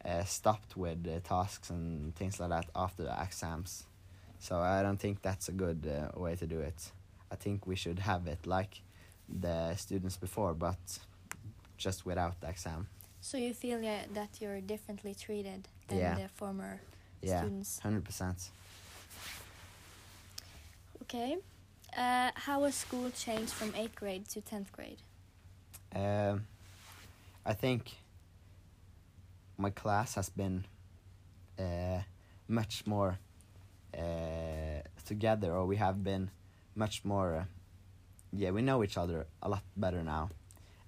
uh, 0.05 0.24
stopped 0.24 0.75
with 0.77 1.08
uh, 1.08 1.20
tasks 1.27 1.70
and 1.70 2.15
things 2.15 2.39
like 2.39 2.50
that 2.50 2.65
after 2.75 3.03
the 3.03 3.15
exams. 3.22 3.84
So 4.39 4.58
I 4.60 4.81
don't 4.81 4.98
think 5.00 5.22
that's 5.22 5.50
a 5.50 5.51
good 5.51 5.86
uh, 5.88 6.20
way 6.20 6.36
to 6.36 6.48
do 6.48 6.60
it. 6.60 6.91
I 7.31 7.36
think 7.36 7.67
we 7.67 7.75
should 7.75 8.00
have 8.00 8.25
it 8.27 8.46
like 8.48 8.81
the 9.29 9.75
students 9.75 10.17
before, 10.17 10.53
but 10.53 10.79
just 11.77 12.05
without 12.05 12.39
the 12.41 12.50
exam. 12.50 12.88
So 13.22 13.38
you 13.38 13.53
feel 13.53 13.81
yeah, 13.81 14.03
that 14.13 14.29
you're 14.41 14.62
differently 14.62 15.13
treated 15.13 15.67
than 15.88 16.00
Yeah. 16.00 16.15
the 16.15 16.27
former 16.29 16.81
Yeah, 17.22 17.41
students? 17.41 17.79
hundred 17.79 18.03
percent. 18.03 18.50
Okay. 21.03 21.38
Uh, 21.96 22.32
how 22.36 22.64
has 22.64 22.76
school 22.76 23.10
changed 23.12 23.52
from 23.52 23.72
8th 23.74 23.96
grade 23.96 24.30
to 24.30 24.42
10th 24.42 24.72
grade? 24.72 25.02
Um, 25.94 26.48
I 27.46 27.54
think 27.54 27.92
my 29.58 29.72
class 29.72 30.16
has 30.16 30.30
been 30.30 30.66
uh, 31.60 32.00
much 32.48 32.88
more 32.88 33.20
uh, 33.98 34.82
together, 35.06 35.54
or 35.54 35.66
we 35.66 35.76
have 35.76 36.04
been 36.04 36.32
much 36.76 37.04
more. 37.04 37.36
Uh, 37.36 37.44
yeah, 38.32 38.52
we 38.52 38.62
know 38.62 38.84
each 38.84 38.98
other 38.98 39.28
a 39.44 39.50
lot 39.50 39.64
better 39.76 40.02
now. 40.02 40.30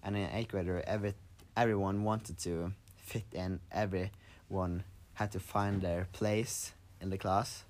And 0.02 0.16
in 0.16 0.30
eighth 0.32 0.52
grader, 0.52 0.82
every 0.88 1.14
everyone 1.58 2.04
wanted 2.04 2.38
to 2.40 2.72
fit 2.98 3.26
in. 3.34 3.60
Everyone 3.72 4.84
had 5.16 5.32
to 5.34 5.40
find 5.40 5.82
their 5.82 6.08
place 6.14 6.72
in 7.02 7.10
the 7.10 7.18
class. 7.18 7.66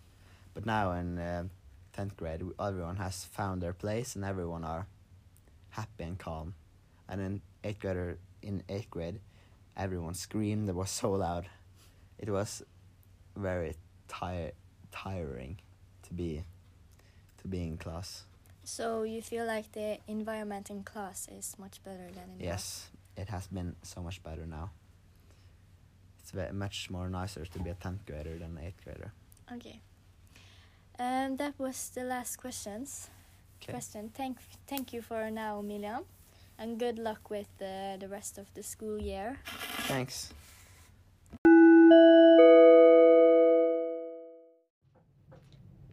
But 0.53 0.67
now 0.67 0.91
in 0.91 1.49
uh, 1.93 1.97
tenth 1.97 2.17
grade, 2.17 2.41
everyone 2.59 2.97
has 2.97 3.25
found 3.25 3.61
their 3.61 3.73
place, 3.73 4.15
and 4.15 4.25
everyone 4.25 4.63
are 4.63 4.87
happy 5.69 6.03
and 6.03 6.19
calm. 6.19 6.55
And 7.07 7.21
in 7.21 7.41
eighth 7.63 7.79
grader 7.79 8.17
in 8.41 8.63
eighth 8.69 8.89
grade 8.89 9.19
everyone 9.75 10.13
screamed 10.13 10.69
it 10.69 10.75
was 10.75 10.89
so 10.89 11.11
loud. 11.11 11.47
It 12.19 12.29
was 12.29 12.63
very 13.35 13.75
tire 14.07 14.51
tiring 14.91 15.59
to 16.03 16.13
be 16.13 16.43
to 17.41 17.47
be 17.47 17.63
in 17.63 17.77
class. 17.77 18.23
So 18.63 19.03
you 19.03 19.21
feel 19.21 19.45
like 19.45 19.71
the 19.73 19.97
environment 20.07 20.69
in 20.69 20.83
class 20.83 21.27
is 21.27 21.55
much 21.57 21.83
better 21.83 22.09
than 22.13 22.35
in 22.37 22.45
yes 22.45 22.89
it 23.17 23.29
has 23.29 23.47
been 23.47 23.75
so 23.83 24.01
much 24.01 24.23
better 24.23 24.45
now. 24.45 24.71
It's 26.19 26.31
very 26.31 26.53
much 26.53 26.89
more 26.89 27.09
nicer 27.09 27.45
to 27.45 27.59
be 27.59 27.69
a 27.69 27.75
10th 27.75 28.05
grader 28.05 28.39
than 28.39 28.57
an 28.57 28.63
8th 28.63 28.83
grader? 28.83 29.13
Okay. 29.53 29.81
Um, 30.99 31.37
that 31.37 31.53
was 31.57 31.89
the 31.95 32.03
last 32.03 32.37
questions. 32.37 33.09
okay 33.57 33.73
Question. 33.73 34.09
Thank 34.13 34.37
thank 34.67 34.93
you 34.93 35.01
for 35.01 35.31
now, 35.31 35.61
Milian, 35.61 36.03
and 36.57 36.79
good 36.79 36.99
luck 36.99 37.29
with 37.29 37.49
uh, 37.61 37.97
the 37.97 38.07
rest 38.07 38.37
of 38.37 38.53
the 38.53 38.63
school 38.63 38.99
year. 38.99 39.37
thanks 39.87 40.33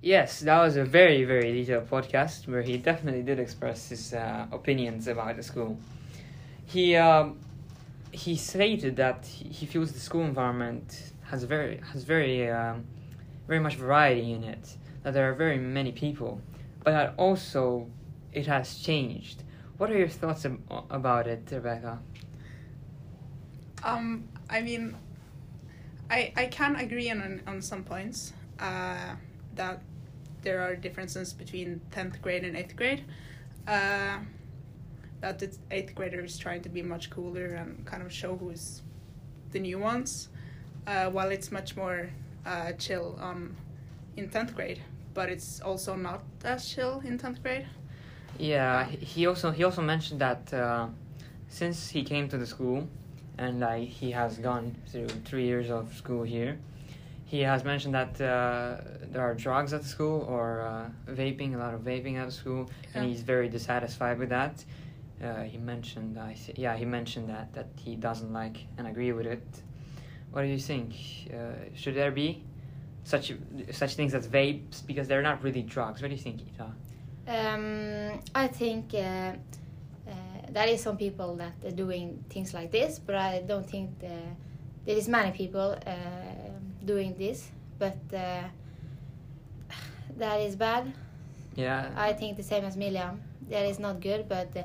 Yes, 0.02 0.40
that 0.40 0.58
was 0.58 0.76
a 0.76 0.84
very, 0.84 1.24
very 1.24 1.52
detailed 1.52 1.90
podcast 1.90 2.48
where 2.48 2.62
he 2.62 2.78
definitely 2.78 3.22
did 3.22 3.38
express 3.38 3.90
his 3.90 4.14
uh, 4.14 4.46
opinions 4.50 5.06
about 5.08 5.36
the 5.36 5.42
school. 5.42 5.78
He 6.64 6.96
um, 6.96 7.38
he 8.10 8.36
stated 8.36 8.96
that 8.96 9.26
he 9.26 9.48
he 9.50 9.66
feels 9.66 9.92
the 9.92 10.00
school 10.00 10.22
environment 10.24 11.12
has 11.24 11.44
very 11.44 11.82
has 11.92 12.04
very 12.04 12.50
um, 12.50 12.86
very 13.46 13.60
much 13.60 13.76
variety 13.76 14.32
in 14.32 14.44
it. 14.44 14.76
That 15.02 15.14
there 15.14 15.30
are 15.30 15.34
very 15.34 15.58
many 15.58 15.92
people, 15.92 16.40
but 16.84 16.90
that 16.92 17.14
also 17.16 17.88
it 18.32 18.46
has 18.46 18.78
changed. 18.78 19.42
What 19.78 19.90
are 19.90 19.96
your 19.98 20.08
thoughts 20.08 20.44
ab- 20.44 20.60
about 20.90 21.26
it, 21.26 21.48
Rebecca? 21.50 22.00
Um, 23.82 24.28
I 24.50 24.60
mean, 24.60 24.96
I 26.10 26.32
I 26.36 26.46
can 26.46 26.76
agree 26.76 27.10
on 27.10 27.40
on 27.46 27.62
some 27.62 27.84
points. 27.84 28.32
Uh, 28.58 29.14
that 29.54 29.82
there 30.42 30.60
are 30.60 30.76
differences 30.76 31.32
between 31.32 31.80
tenth 31.90 32.20
grade 32.20 32.44
and 32.44 32.56
eighth 32.56 32.76
grade. 32.76 33.04
Uh, 33.66 34.18
that 35.20 35.38
the 35.38 35.54
eighth 35.70 35.94
grader 35.94 36.24
is 36.24 36.38
trying 36.38 36.62
to 36.62 36.68
be 36.68 36.82
much 36.82 37.10
cooler 37.10 37.46
and 37.46 37.84
kind 37.86 38.02
of 38.02 38.12
show 38.12 38.36
who's 38.36 38.82
the 39.52 39.58
new 39.58 39.78
ones, 39.78 40.28
uh, 40.86 41.10
while 41.10 41.30
it's 41.30 41.50
much 41.50 41.76
more 41.76 42.10
uh, 42.46 42.72
chill 42.72 43.18
on 43.20 43.56
in 44.16 44.28
tenth 44.30 44.54
grade. 44.54 44.80
But 45.14 45.28
it's 45.28 45.60
also 45.60 45.94
not 45.96 46.22
as 46.44 46.68
chill 46.68 47.00
in 47.04 47.18
tenth 47.18 47.42
grade. 47.42 47.66
Yeah, 48.38 48.84
he- 48.86 49.26
also 49.26 49.50
he 49.50 49.64
also 49.64 49.82
mentioned 49.82 50.20
that 50.20 50.52
uh, 50.54 50.86
since 51.48 51.90
he 51.90 52.02
came 52.04 52.28
to 52.28 52.38
the 52.38 52.46
school, 52.46 52.88
and 53.38 53.60
like 53.60 53.88
he 53.88 54.10
has 54.12 54.38
gone 54.38 54.76
through 54.86 55.08
three 55.24 55.46
years 55.46 55.70
of 55.70 55.92
school 55.94 56.22
here, 56.22 56.58
he 57.26 57.40
has 57.40 57.64
mentioned 57.64 57.94
that 57.94 58.20
uh, 58.20 58.80
there 59.12 59.22
are 59.22 59.34
drugs 59.34 59.72
at 59.72 59.82
the 59.82 59.88
school 59.88 60.24
or 60.28 60.62
uh, 60.62 61.12
vaping, 61.12 61.54
a 61.54 61.58
lot 61.58 61.74
of 61.74 61.80
vaping 61.80 62.16
at 62.16 62.26
the 62.26 62.32
school, 62.32 62.70
and 62.94 63.04
he's 63.08 63.22
very 63.22 63.48
dissatisfied 63.48 64.18
with 64.18 64.28
that. 64.30 64.64
Uh, 65.22 65.42
he 65.42 65.58
mentioned, 65.58 66.18
I 66.18 66.32
th- 66.34 66.56
yeah, 66.58 66.76
he 66.76 66.84
mentioned 66.86 67.28
that 67.28 67.52
that 67.52 67.66
he 67.76 67.94
doesn't 67.96 68.32
like 68.32 68.66
and 68.78 68.86
agree 68.86 69.12
with 69.12 69.26
it. 69.26 69.42
What 70.32 70.42
do 70.42 70.48
you 70.48 70.58
think? 70.58 70.94
Uh, 71.34 71.36
should 71.74 71.94
there 71.94 72.12
be 72.12 72.42
such 73.04 73.32
such 73.72 73.94
things 73.94 74.14
as 74.14 74.26
vapes 74.28 74.86
because 74.86 75.08
they're 75.08 75.22
not 75.22 75.42
really 75.42 75.62
drugs? 75.62 76.00
What 76.02 76.08
do 76.08 76.14
you 76.14 76.20
think, 76.22 76.40
Ida? 76.54 76.72
Um, 77.28 78.20
I 78.34 78.46
think 78.48 78.92
uh, 78.94 78.98
uh, 78.98 80.12
there 80.50 80.66
is 80.68 80.82
some 80.82 80.96
people 80.96 81.36
that 81.36 81.52
are 81.64 81.70
doing 81.76 82.24
things 82.28 82.52
like 82.54 82.70
this, 82.72 82.98
but 82.98 83.14
I 83.14 83.42
don't 83.46 83.68
think 83.68 83.98
the, 84.00 84.16
there 84.84 84.96
is 84.96 85.08
many 85.08 85.30
people 85.30 85.76
uh, 85.86 85.90
doing 86.84 87.14
this. 87.16 87.48
But 87.78 87.96
uh, 88.12 88.42
that 90.16 90.40
is 90.40 90.56
bad. 90.56 90.92
Yeah. 91.54 91.90
I 91.96 92.12
think 92.12 92.36
the 92.36 92.42
same 92.42 92.64
as 92.64 92.76
Milian. 92.76 93.18
That 93.48 93.66
is 93.66 93.78
not 93.78 94.00
good, 94.00 94.28
but 94.28 94.48
uh, 94.56 94.62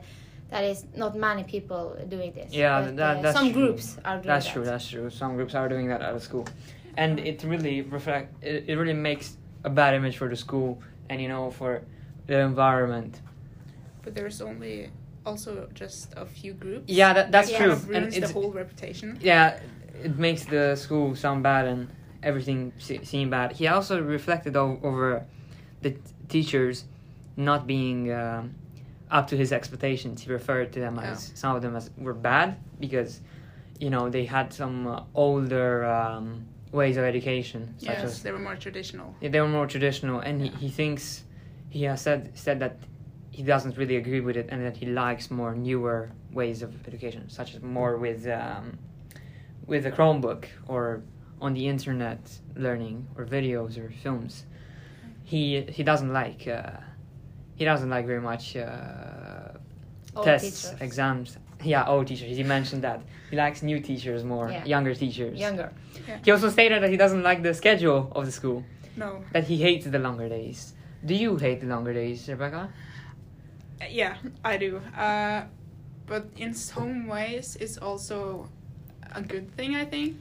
that 0.50 0.64
is 0.64 0.86
not 0.96 1.16
many 1.16 1.44
people 1.44 1.96
doing 2.08 2.32
this. 2.34 2.54
Yeah, 2.54 2.82
But, 2.82 2.96
that- 2.98 3.18
uh, 3.18 3.22
that's 3.22 3.38
some 3.38 3.52
true. 3.52 3.68
groups 3.68 3.98
are 4.06 4.16
doing 4.18 4.28
That's 4.28 4.46
that. 4.46 4.54
true. 4.54 4.64
That's 4.66 4.88
true. 4.90 5.10
Some 5.10 5.36
groups 5.36 5.56
are 5.56 5.68
doing 5.70 5.88
that 5.88 6.02
at 6.02 6.22
school, 6.22 6.46
and 6.98 7.20
it 7.20 7.44
really 7.44 7.82
reflect. 7.82 8.44
It, 8.44 8.66
it 8.68 8.76
really 8.76 8.94
makes 8.94 9.38
a 9.64 9.70
bad 9.70 9.94
image 9.94 10.18
for 10.18 10.28
the 10.30 10.36
school, 10.36 10.82
and 11.10 11.22
you 11.22 11.28
know 11.28 11.52
for 11.52 11.82
the 12.28 12.40
environment. 12.40 13.22
But 14.04 14.16
there's 14.16 14.42
only 14.42 14.90
also 15.26 15.68
just 15.74 16.14
a 16.16 16.26
few 16.26 16.54
groups. 16.54 16.86
Yeah, 16.88 17.14
that, 17.14 17.32
that's 17.32 17.50
Yeah. 17.52 17.58
Kind 17.58 17.72
true. 17.72 17.74
of 17.74 17.90
And 17.96 18.06
ruins 18.14 18.20
the 18.20 18.34
whole 18.34 18.52
reputation. 18.52 19.18
yeah, 19.22 19.60
it 20.04 20.18
makes 20.18 20.46
the 20.46 20.76
school 20.76 21.16
sound 21.16 21.42
bad 21.44 21.66
and 21.66 21.88
everything 22.22 22.72
se- 22.78 23.04
seem 23.04 23.30
bad. 23.32 23.52
He 23.54 23.68
also 23.68 24.02
reflected 24.02 24.56
o- 24.56 24.80
over 24.84 25.26
the 25.82 25.92
t- 25.92 25.98
teachers 26.30 26.86
not 27.38 27.66
being 27.66 28.12
um, 28.14 28.54
up 29.10 29.28
to 29.30 29.36
his 29.38 29.52
expectations. 29.52 30.22
He 30.22 30.32
referred 30.32 30.72
to 30.74 30.80
them 30.80 31.00
as 31.00 31.32
some 31.36 31.56
of 31.56 31.62
them 31.64 31.76
as 31.76 31.90
were 31.98 32.14
bad 32.14 32.58
because 32.80 33.22
you 33.80 33.90
know 33.90 34.10
they 34.10 34.26
had 34.26 34.54
some 34.54 34.86
uh, 34.88 35.02
older 35.16 35.86
um, 35.86 36.46
ways 36.72 36.98
of 36.98 37.04
education, 37.04 37.74
such 37.78 37.90
Yes, 37.90 38.04
as 38.04 38.24
they 38.24 38.32
were 38.32 38.40
more 38.40 38.56
traditional. 38.56 39.14
yeah, 39.22 39.30
they 39.30 39.40
were 39.42 39.48
more 39.48 39.68
traditional, 39.68 40.20
and 40.20 40.42
he, 40.42 40.48
Yeah. 40.50 40.58
he 40.58 40.70
thinks 40.70 41.24
he 41.70 41.84
has 41.84 42.02
said 42.02 42.32
said 42.34 42.60
that 42.60 42.78
he 43.32 43.44
doesn't 43.44 43.78
really 43.78 43.98
agree 43.98 44.22
with 44.22 44.38
it, 44.38 44.48
and 44.50 44.66
that 44.66 44.78
he 44.78 44.86
likes 44.86 45.30
more 45.30 45.54
newer 45.56 46.12
ways 46.32 46.62
of 46.62 46.72
education, 46.88 47.30
such 47.30 47.56
as 47.56 47.62
more 47.62 47.98
with 47.98 48.28
um, 48.28 48.78
with 49.68 49.86
a 49.86 49.92
Chromebook 49.92 50.46
or 50.68 51.02
on 51.42 51.54
the 51.54 51.68
internet 51.68 52.20
learning 52.56 53.08
or 53.18 53.26
videos 53.26 53.78
or 53.78 53.90
films. 54.04 54.46
He 55.24 55.62
he 55.78 55.84
doesn't 55.84 56.14
like 56.14 56.48
uh, 56.48 56.78
he 57.56 57.66
doesn't 57.66 57.90
like 57.90 58.06
very 58.06 58.22
much 58.22 58.56
uh, 58.56 59.54
tests, 60.24 60.62
teachers. 60.70 60.82
exams. 60.82 61.38
Yeah, 61.66 61.88
old 61.88 62.08
teachers. 62.08 62.38
He 62.38 62.44
mentioned 62.44 62.84
that 62.84 63.02
he 63.32 63.36
likes 63.36 63.64
new 63.64 63.80
teachers 63.80 64.24
more, 64.24 64.50
Yeah. 64.52 64.64
younger 64.66 64.94
teachers. 64.94 65.40
Younger. 65.40 65.72
He 66.24 66.32
also 66.32 66.50
stated 66.50 66.84
that 66.84 66.90
he 66.92 66.98
doesn't 66.98 67.24
like 67.24 67.42
the 67.42 67.54
schedule 67.54 68.12
of 68.16 68.26
the 68.26 68.32
school 68.32 68.64
No. 68.96 69.24
that 69.34 69.46
he 69.46 69.58
hates 69.58 69.86
the 69.88 70.00
longer 70.00 70.30
days. 70.30 70.74
Do 71.04 71.16
you 71.16 71.38
hate 71.38 71.62
the 71.62 71.68
longer 71.68 71.94
days, 71.94 72.28
Rebecca? 72.30 72.70
Uh, 73.82 73.86
Yeah, 73.90 74.16
I 74.44 74.58
do. 74.58 74.78
Uh, 74.96 75.44
but 76.06 76.26
in 76.38 76.54
some 76.54 77.08
ways, 77.08 77.58
it's 77.60 77.78
also 77.78 78.50
a 79.16 79.22
good 79.22 79.52
thing, 79.58 79.76
I 79.76 79.86
think, 79.86 80.18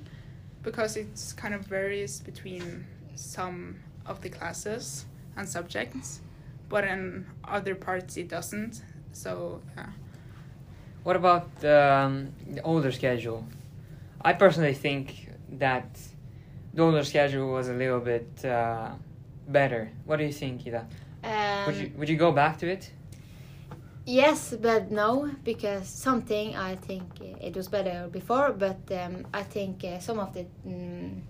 because 0.62 0.96
it 0.96 1.34
kind 1.36 1.54
of 1.54 1.62
varies 1.66 2.20
between 2.20 2.86
some 3.14 3.76
of 4.06 4.20
the 4.22 4.28
classes 4.30 5.04
and 5.36 5.46
subjects, 5.48 6.20
but 6.68 6.84
in 6.84 7.26
other 7.44 7.74
parts 7.74 8.16
it 8.16 8.28
doesn't. 8.28 8.82
So, 9.12 9.60
yeah. 9.76 9.90
What 11.04 11.16
about 11.16 11.48
um, 11.64 12.32
the 12.48 12.62
older 12.64 12.90
schedule? 12.90 13.46
I 14.22 14.32
personally 14.32 14.74
think 14.74 15.28
that 15.58 15.86
the 16.72 16.82
older 16.82 17.04
schedule 17.04 17.52
was 17.52 17.68
a 17.68 17.74
little 17.74 18.00
bit 18.00 18.44
uh, 18.44 18.90
better. 19.46 19.90
What 20.06 20.16
do 20.16 20.24
you 20.24 20.32
think, 20.32 20.66
Ida? 20.66 20.86
Um, 21.22 21.66
would 21.66 21.76
you 21.76 21.92
would 21.98 22.08
you 22.08 22.16
go 22.16 22.32
back 22.32 22.58
to 22.58 22.66
it? 22.66 22.90
Yes, 24.06 24.54
but 24.60 24.90
no, 24.90 25.30
because 25.44 25.88
something 25.88 26.56
I 26.56 26.76
think 26.76 27.04
it 27.20 27.56
was 27.56 27.68
better 27.68 28.08
before, 28.10 28.52
but 28.52 28.80
um, 28.92 29.26
I 29.32 29.42
think 29.42 29.82
uh, 29.84 29.98
some 29.98 30.18
of 30.18 30.34
the 30.34 30.44
mm, 30.66 31.20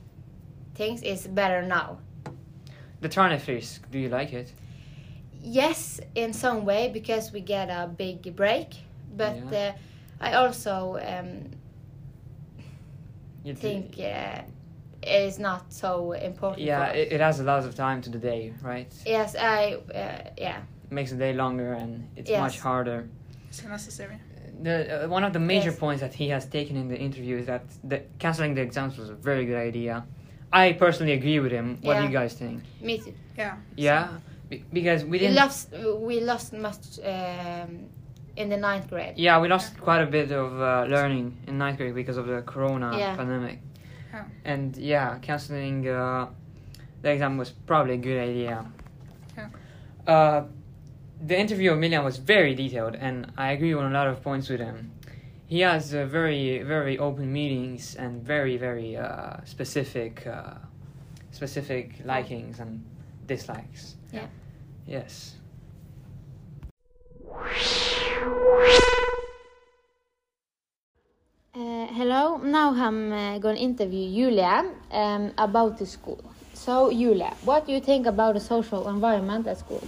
things 0.75 1.02
is 1.02 1.26
better 1.28 1.62
now. 1.62 1.99
The 3.00 3.09
Tranefrisk, 3.09 3.81
do 3.93 3.99
you 3.99 4.09
like 4.09 4.33
it? 4.33 4.52
Yes, 5.40 6.00
in 6.14 6.33
some 6.33 6.64
way 6.64 6.90
because 6.93 7.33
we 7.33 7.40
get 7.40 7.69
a 7.69 7.87
big 7.87 8.35
break, 8.35 8.75
but 9.16 9.37
Yeah. 9.52 9.73
uh, 10.21 10.26
I 10.26 10.33
also 10.35 10.99
um, 11.00 11.50
You 13.44 13.54
think 13.54 13.94
uh, 13.99 14.42
it 15.02 15.23
is 15.28 15.38
not 15.38 15.73
so 15.73 16.12
important. 16.12 16.62
yeah, 16.66 16.90
for 16.90 16.97
it, 16.97 17.12
it 17.12 17.21
has 17.21 17.40
a 17.40 17.44
lot 17.44 17.64
of 17.64 17.75
time 17.75 18.00
to 18.02 18.11
the 18.11 18.18
day, 18.18 18.52
right? 18.62 18.92
Yes, 19.06 19.35
I 19.37 19.75
uh, 19.94 20.30
yeah. 20.38 20.62
makes 20.90 21.11
the 21.11 21.16
day 21.18 21.33
longer 21.33 21.75
and 21.75 22.09
it's 22.16 22.30
Yes. 22.30 22.40
much 22.40 22.61
harder. 22.61 23.04
So 23.50 23.68
necessary. 23.68 24.16
The 24.62 25.04
uh, 25.04 25.09
one 25.09 25.25
of 25.26 25.33
the 25.33 25.38
major 25.40 25.71
Yes. 25.71 25.78
points 25.78 26.00
that 26.00 26.14
he 26.14 26.28
has 26.30 26.47
taken 26.47 26.76
in 26.76 26.88
the 26.88 26.97
interview 26.97 27.37
is 27.38 27.47
that 27.47 27.62
the 27.88 27.99
canceling 28.18 28.54
the 28.54 28.62
exams 28.62 28.97
was 28.99 29.11
a 29.11 29.14
very 29.14 29.44
good 29.44 29.68
idea. 29.68 30.04
I 30.52 30.73
personally 30.73 31.12
agree 31.12 31.40
with 31.40 31.52
him. 31.52 31.78
What 31.83 31.97
do 31.99 32.04
you 32.04 32.11
guys 32.11 32.35
think? 32.35 32.62
Me 32.80 32.99
too. 32.99 33.12
Yeah. 33.37 33.56
Yeah, 33.76 34.09
Be- 34.49 34.64
because 34.73 35.02
we 35.04 35.11
We 35.11 35.18
didn't. 35.18 35.35
We 35.35 35.40
lost 35.40 35.73
we 36.09 36.21
lost 36.21 36.52
much 36.52 36.99
um, 37.04 37.88
in 38.36 38.48
the 38.48 38.56
ninth 38.56 38.88
grade. 38.90 39.14
yeah, 39.16 39.40
we 39.40 39.48
lost 39.48 39.78
quite 39.80 40.02
a 40.02 40.06
bit 40.06 40.32
of 40.32 40.60
uh, 40.60 40.84
learning 40.88 41.36
in 41.47 41.58
ninth 41.58 41.78
grade 41.78 41.94
because 41.94 42.16
of 42.16 42.26
the 42.26 42.42
corona 42.42 42.97
Yeah. 42.99 43.16
pandemic. 43.16 43.58
Yeah. 44.12 44.25
And 44.44 44.76
yeah, 44.76 45.18
canceling 45.18 45.88
uh, 45.88 46.26
the 47.02 47.10
exam 47.10 47.36
was 47.38 47.50
probably 47.50 47.94
a 47.94 47.99
good 47.99 48.20
idea. 48.30 48.66
Yeah. 49.36 49.49
Uh, 50.06 50.44
the 51.26 51.38
interview 51.38 51.73
of 51.73 51.78
Milian 51.78 52.04
was 52.04 52.18
very 52.18 52.54
detailed, 52.54 52.94
and 52.97 53.30
I 53.36 53.52
agree 53.52 53.73
on 53.75 53.86
a 53.90 53.94
lot 53.94 54.06
of 54.08 54.23
points 54.23 54.49
with 54.49 54.60
him. 54.60 54.90
He 55.47 55.60
has 55.60 55.94
uh, 55.94 56.06
very, 56.06 56.62
very 56.62 56.99
open 56.99 57.32
meetings 57.32 57.94
and 57.94 58.23
very, 58.23 58.56
very 58.56 58.97
uh, 58.97 59.36
specific, 59.44 60.26
uh, 60.26 60.54
specific 61.30 62.00
likings 62.04 62.58
and 62.60 62.84
dislikes. 63.26 63.94
Yeah. 64.12 64.26
Yes. 64.86 65.36
Uh, 71.54 71.87
hello, 71.99 72.37
now 72.39 72.75
I'm 72.75 73.13
uh, 73.13 73.39
going 73.39 73.56
to 73.56 73.63
interview 73.63 74.10
Julia 74.10 74.65
um, 74.91 75.32
about 75.39 75.78
the 75.78 75.87
school. 75.87 76.19
So, 76.54 76.91
Julia, 76.91 77.32
what 77.45 77.67
do 77.67 77.73
you 77.73 77.80
think 77.80 78.06
about 78.06 78.34
the 78.34 78.41
social 78.41 78.89
environment 78.89 79.47
at 79.47 79.58
school? 79.58 79.82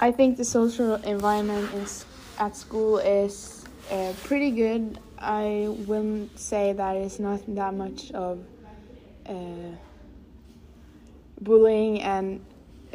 I 0.00 0.10
think 0.12 0.36
the 0.36 0.44
social 0.44 0.94
environment 0.96 1.72
in, 1.74 1.82
s- 1.82 2.04
at 2.38 2.56
school 2.56 2.98
is 2.98 3.64
uh, 3.90 4.12
pretty 4.24 4.50
good. 4.50 4.98
I 5.18 5.66
wouldn't 5.86 6.38
say 6.38 6.72
that 6.72 6.96
it's 6.96 7.18
not 7.20 7.40
that 7.54 7.74
much 7.74 8.10
of 8.12 8.38
bullying 11.40 12.00
and 12.02 12.40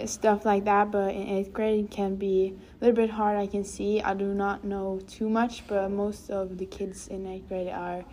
stuff 0.05 0.45
like 0.45 0.65
that, 0.65 0.91
but 0.91 1.13
in 1.13 1.27
eighth 1.27 1.53
grade 1.53 1.86
it 1.86 1.91
can 1.91 2.15
be 2.15 2.53
a 2.81 2.86
little 2.86 2.95
bit 2.95 3.10
hard. 3.10 3.38
I 3.38 3.47
can 3.47 3.63
see. 3.63 4.01
I 4.01 4.13
do 4.13 4.34
not 4.34 4.63
know 4.63 4.99
too 5.08 5.29
much, 5.29 5.65
but 5.67 5.89
most 5.89 6.29
of 6.29 6.58
the 6.58 6.65
kids 6.65 7.08
in 7.08 7.25
eighth 7.25 7.47
grade 7.47 7.69
are 7.69 7.99
a 7.99 8.05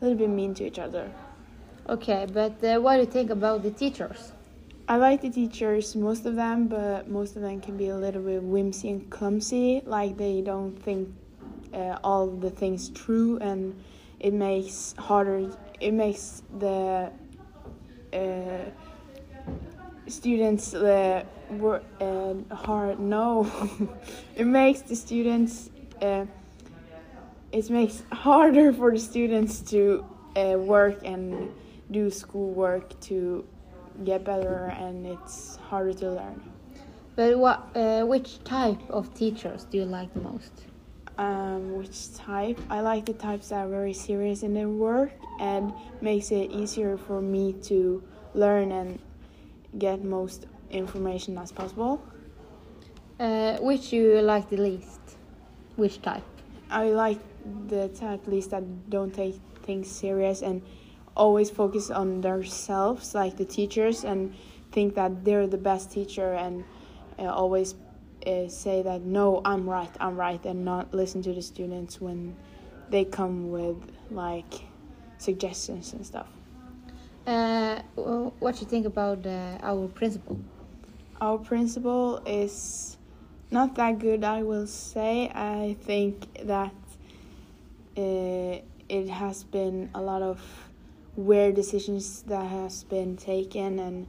little 0.00 0.18
bit 0.18 0.28
mean 0.28 0.54
to 0.54 0.66
each 0.66 0.78
other. 0.78 1.10
Okay, 1.88 2.26
but 2.32 2.62
uh, 2.62 2.78
what 2.80 2.94
do 2.94 3.00
you 3.00 3.06
think 3.06 3.30
about 3.30 3.62
the 3.62 3.70
teachers? 3.70 4.32
I 4.88 4.96
like 4.96 5.20
the 5.20 5.30
teachers, 5.30 5.94
most 5.94 6.26
of 6.26 6.34
them, 6.34 6.66
but 6.66 7.08
most 7.08 7.36
of 7.36 7.42
them 7.42 7.60
can 7.60 7.76
be 7.76 7.88
a 7.88 7.96
little 7.96 8.22
bit 8.22 8.42
whimsy 8.42 8.90
and 8.90 9.10
clumsy. 9.10 9.82
Like 9.84 10.16
they 10.16 10.40
don't 10.40 10.74
think 10.82 11.14
uh, 11.72 11.98
all 12.02 12.26
the 12.26 12.50
things 12.50 12.88
true, 12.90 13.38
and 13.38 13.78
it 14.18 14.32
makes 14.32 14.94
harder. 14.98 15.50
It 15.80 15.92
makes 15.92 16.42
the 16.58 17.12
uh, 18.12 18.70
students 20.08 20.74
uh, 20.74 21.24
wor- 21.50 21.82
uh, 22.00 22.34
hard. 22.54 22.98
No, 22.98 23.50
it 24.36 24.46
makes 24.46 24.82
the 24.82 24.96
students. 24.96 25.70
Uh, 26.00 26.26
it 27.52 27.70
makes 27.70 28.02
harder 28.12 28.72
for 28.72 28.92
the 28.92 28.98
students 28.98 29.60
to 29.70 30.04
uh, 30.36 30.58
work 30.58 30.98
and 31.04 31.50
do 31.90 32.10
schoolwork 32.10 32.98
to 33.00 33.46
get 34.04 34.24
better 34.24 34.66
and 34.78 35.06
it's 35.06 35.56
harder 35.56 35.92
to 35.94 36.10
learn. 36.10 36.42
But 37.16 37.38
what, 37.38 37.68
uh, 37.74 38.04
which 38.04 38.44
type 38.44 38.78
of 38.90 39.12
teachers 39.14 39.64
do 39.64 39.78
you 39.78 39.84
like 39.84 40.12
the 40.14 40.20
most? 40.20 40.52
Um, 41.16 41.72
which 41.72 42.14
type? 42.14 42.60
I 42.70 42.80
like 42.80 43.06
the 43.06 43.14
types 43.14 43.48
that 43.48 43.64
are 43.64 43.68
very 43.68 43.92
serious 43.92 44.42
in 44.44 44.54
their 44.54 44.68
work 44.68 45.10
and 45.40 45.72
makes 46.00 46.30
it 46.30 46.50
easier 46.52 46.96
for 46.96 47.20
me 47.20 47.54
to 47.64 48.04
learn 48.34 48.70
and 48.70 49.00
get 49.76 50.04
most 50.04 50.46
information 50.70 51.36
as 51.38 51.52
possible. 51.52 52.02
Uh, 53.18 53.56
which 53.58 53.92
you 53.92 54.20
like 54.20 54.48
the 54.48 54.56
least? 54.56 55.00
Which 55.76 56.00
type? 56.02 56.22
I 56.70 56.90
like 56.90 57.18
the 57.68 57.88
type 57.88 58.26
least 58.26 58.50
that 58.50 58.90
don't 58.90 59.12
take 59.12 59.40
things 59.62 59.90
serious 59.90 60.42
and 60.42 60.62
always 61.16 61.50
focus 61.50 61.90
on 61.90 62.20
themselves, 62.20 63.14
like 63.14 63.36
the 63.36 63.44
teachers, 63.44 64.04
and 64.04 64.34
think 64.70 64.94
that 64.94 65.24
they're 65.24 65.46
the 65.46 65.58
best 65.58 65.90
teacher 65.90 66.34
and 66.34 66.64
uh, 67.18 67.24
always 67.24 67.74
uh, 68.26 68.48
say 68.48 68.82
that 68.82 69.02
no, 69.02 69.40
I'm 69.44 69.68
right, 69.68 69.90
I'm 70.00 70.16
right, 70.16 70.44
and 70.44 70.64
not 70.64 70.94
listen 70.94 71.22
to 71.22 71.32
the 71.32 71.42
students 71.42 72.00
when 72.00 72.36
they 72.90 73.04
come 73.04 73.50
with 73.50 73.76
like 74.10 74.62
suggestions 75.18 75.92
and 75.92 76.06
stuff. 76.06 76.28
Uh, 77.28 77.82
wh- 77.94 78.32
what 78.40 78.58
you 78.58 78.66
think 78.66 78.86
about 78.86 79.26
uh, 79.26 79.58
our 79.60 79.86
principal? 79.88 80.40
Our 81.20 81.36
principal 81.36 82.22
is 82.24 82.96
not 83.50 83.74
that 83.74 83.98
good, 83.98 84.24
I 84.24 84.42
will 84.42 84.66
say. 84.66 85.30
I 85.34 85.76
think 85.82 86.46
that 86.46 86.72
uh, 87.98 88.62
it 88.88 89.10
has 89.10 89.44
been 89.44 89.90
a 89.94 90.00
lot 90.00 90.22
of 90.22 90.40
weird 91.16 91.54
decisions 91.54 92.22
that 92.22 92.46
has 92.46 92.84
been 92.84 93.18
taken, 93.18 93.78
and 93.78 94.06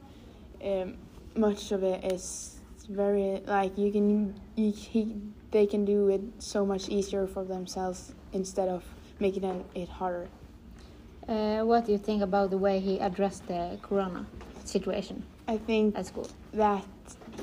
um, 0.64 0.98
much 1.36 1.74
of 1.74 1.84
it 1.84 2.14
is 2.14 2.62
very 2.88 3.42
like 3.46 3.78
you 3.78 3.92
can 3.92 4.40
you, 4.56 4.72
he, 4.72 5.18
they 5.52 5.66
can 5.68 5.84
do 5.84 6.08
it 6.08 6.22
so 6.40 6.66
much 6.66 6.88
easier 6.88 7.28
for 7.28 7.44
themselves 7.44 8.14
instead 8.32 8.70
of 8.70 8.86
making 9.20 9.44
it 9.76 9.90
harder. 9.90 10.30
Uh, 11.30 11.62
what 11.64 11.86
do 11.86 11.92
you 11.92 12.00
think 12.00 12.24
about 12.24 12.50
the 12.50 12.58
way 12.58 12.80
he 12.80 12.98
addressed 12.98 13.48
the 13.48 13.78
corona 13.84 14.26
situation 14.66 15.24
I 15.48 15.58
think 15.58 15.96
at 15.96 16.08
school? 16.08 16.28
that 16.54 16.84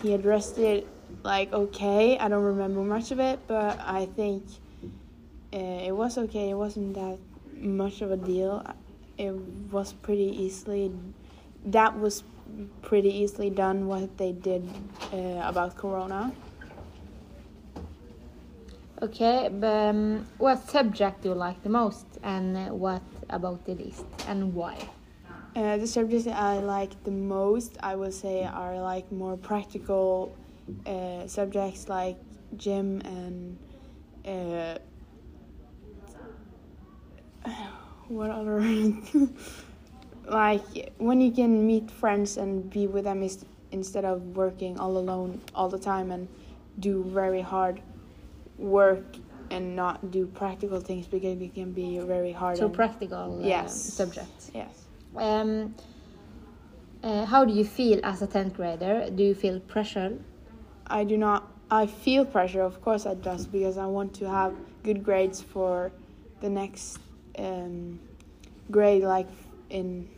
he 0.03 0.13
addressed 0.13 0.59
it 0.59 0.89
like 1.23 1.53
okay. 1.53 2.19
I 2.19 2.27
don't 2.29 2.43
remember 2.43 2.81
much 2.81 3.13
of 3.13 3.21
it, 3.21 3.39
but 3.47 3.79
I 3.81 4.07
think 4.07 4.43
uh, 5.55 5.87
it 5.89 5.93
was 5.93 6.19
okay. 6.19 6.51
It 6.51 6.55
wasn't 6.55 6.95
that 6.95 7.19
much 7.55 8.03
of 8.03 8.11
a 8.11 8.17
deal. 8.17 8.67
It 9.19 9.33
was 9.71 9.93
pretty 9.93 10.31
easily 10.45 10.93
that 11.67 11.97
was 11.99 12.25
pretty 12.83 13.11
easily 13.11 13.51
done 13.51 13.87
what 13.87 14.19
they 14.19 14.33
did 14.33 14.69
uh, 15.13 15.43
about 15.45 15.77
Corona. 15.77 16.33
Okay, 19.03 19.49
but 19.53 19.91
um, 19.91 20.27
what 20.39 20.69
subject 20.69 21.23
do 21.23 21.29
you 21.31 21.35
like 21.35 21.63
the 21.63 21.69
most, 21.69 22.07
and 22.23 22.71
what 22.71 23.03
about 23.31 23.65
the 23.65 23.75
list 23.75 24.05
and 24.29 24.55
why? 24.55 24.77
Uh, 25.55 25.79
the 25.79 25.87
subjects 25.87 26.27
I 26.27 26.59
like 26.59 27.03
the 27.05 27.11
most, 27.11 27.79
I 27.83 27.97
would 27.97 28.13
say, 28.13 28.45
are 28.45 28.79
like 28.79 29.11
more 29.11 29.37
practical 29.37 30.37
uh, 30.85 31.27
subjects 31.27 31.89
like 31.89 32.19
gym 32.57 33.01
and 33.05 33.59
uh, 34.27 34.79
what 38.09 38.31
other 38.31 38.61
like 40.29 40.93
when 40.99 41.21
you 41.21 41.31
can 41.31 41.67
meet 41.67 41.91
friends 41.91 42.37
and 42.37 42.69
be 42.69 42.87
with 42.87 43.05
them 43.05 43.23
is, 43.23 43.45
instead 43.73 44.05
of 44.05 44.37
working 44.37 44.79
all 44.79 44.99
alone 44.99 45.41
all 45.55 45.69
the 45.69 45.79
time 45.79 46.11
and 46.11 46.29
do 46.81 47.05
very 47.05 47.41
hard 47.41 47.81
work 48.59 49.05
and 49.51 49.77
not 49.77 50.11
do 50.11 50.27
practical 50.27 50.81
things 50.81 51.07
because 51.07 51.41
it 51.41 51.55
can 51.55 51.73
be 51.73 51.99
very 51.99 52.33
hard. 52.33 52.59
So 52.59 52.69
practical 52.69 53.41
uh, 53.45 53.67
subjects. 53.67 54.51
Yes. 54.55 54.87
Um, 55.17 55.75
uh, 57.03 57.25
how 57.25 57.45
do 57.45 57.53
you 57.53 57.65
feel 57.65 58.01
as 58.03 58.23
a 58.23 58.27
tenth 58.27 58.55
grader? 58.55 59.09
Do 59.11 59.23
you 59.23 59.35
feel 59.35 59.61
pressure? 59.61 60.19
I 60.87 61.05
do 61.05 61.17
not. 61.17 61.53
I 61.71 61.87
feel 61.87 62.25
pressure, 62.25 62.63
of 62.63 62.81
course, 62.81 63.07
I 63.07 63.15
does 63.15 63.47
because 63.47 63.77
I 63.77 63.87
want 63.87 64.15
to 64.15 64.29
have 64.29 64.55
good 64.85 65.03
grades 65.03 65.43
for 65.43 65.91
the 66.41 66.49
next 66.49 66.99
um, 67.39 67.99
grade, 68.71 69.03
like 69.03 69.27
in 69.71 70.09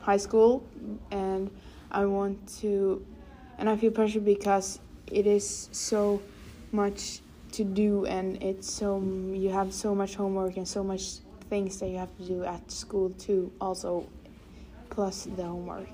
high 0.00 0.18
school, 0.18 0.62
and 1.10 1.50
I 1.90 2.04
want 2.04 2.46
to, 2.60 3.04
and 3.58 3.70
I 3.70 3.76
feel 3.76 3.90
pressure 3.90 4.20
because 4.20 4.80
it 5.10 5.26
is 5.26 5.68
so 5.72 6.20
much 6.72 7.20
to 7.52 7.64
do, 7.64 8.06
and 8.06 8.42
it's 8.42 8.70
so 8.70 9.00
you 9.32 9.50
have 9.50 9.72
so 9.72 9.94
much 9.94 10.14
homework 10.14 10.56
and 10.56 10.66
so 10.66 10.82
much 10.82 11.18
things 11.48 11.78
that 11.80 11.88
you 11.88 11.96
have 11.98 12.14
to 12.18 12.24
do 12.24 12.44
at 12.44 12.70
school 12.70 13.10
too, 13.10 13.50
also, 13.60 14.06
plus 14.90 15.24
the 15.36 15.42
homework. 15.42 15.88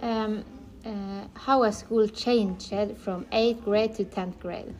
Um, 0.00 0.44
uh, 0.84 1.24
how 1.34 1.62
has 1.62 1.78
school 1.78 2.06
changed 2.08 2.74
from 2.98 3.26
eighth 3.32 3.64
grade 3.64 3.94
to 3.94 4.04
tenth 4.04 4.38
grade? 4.40 4.74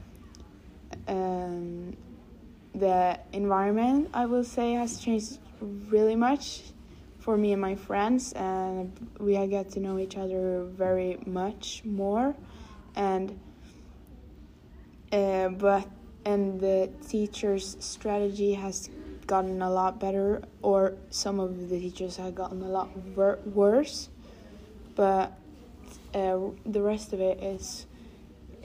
um, 1.08 1.96
the 2.74 3.18
environment 3.32 4.10
I 4.14 4.26
will 4.26 4.44
say 4.44 4.72
has 4.74 4.98
changed 4.98 5.38
really 5.60 6.16
much 6.16 6.62
for 7.18 7.36
me 7.36 7.52
and 7.52 7.60
my 7.60 7.74
friends 7.74 8.32
and 8.32 8.92
we 9.18 9.34
have 9.34 9.50
got 9.50 9.70
to 9.70 9.80
know 9.80 9.98
each 9.98 10.16
other 10.16 10.64
very 10.64 11.18
much 11.26 11.82
more 11.84 12.34
and 12.96 13.38
uh, 15.14 15.48
but 15.48 15.86
and 16.24 16.60
the 16.60 16.90
teachers 17.08 17.76
strategy 17.80 18.54
has 18.54 18.88
gotten 19.26 19.62
a 19.62 19.70
lot 19.70 20.00
better 20.00 20.42
or 20.62 20.94
some 21.10 21.40
of 21.40 21.68
the 21.68 21.78
teachers 21.78 22.16
have 22.16 22.34
gotten 22.34 22.62
a 22.62 22.68
lot 22.68 22.88
wor- 23.16 23.38
worse 23.46 24.08
but 24.94 25.32
uh, 26.14 26.38
the 26.66 26.82
rest 26.82 27.12
of 27.12 27.20
it 27.20 27.42
is 27.42 27.86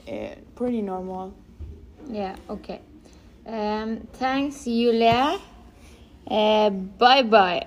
uh, 0.08 0.34
pretty 0.54 0.82
normal 0.82 1.34
Yeah, 2.08 2.36
okay. 2.48 2.80
Um, 3.46 4.08
thanks, 4.14 4.64
Julia. 4.64 5.38
Uh, 6.26 6.70
bye 6.70 7.22
bye. 7.22 7.66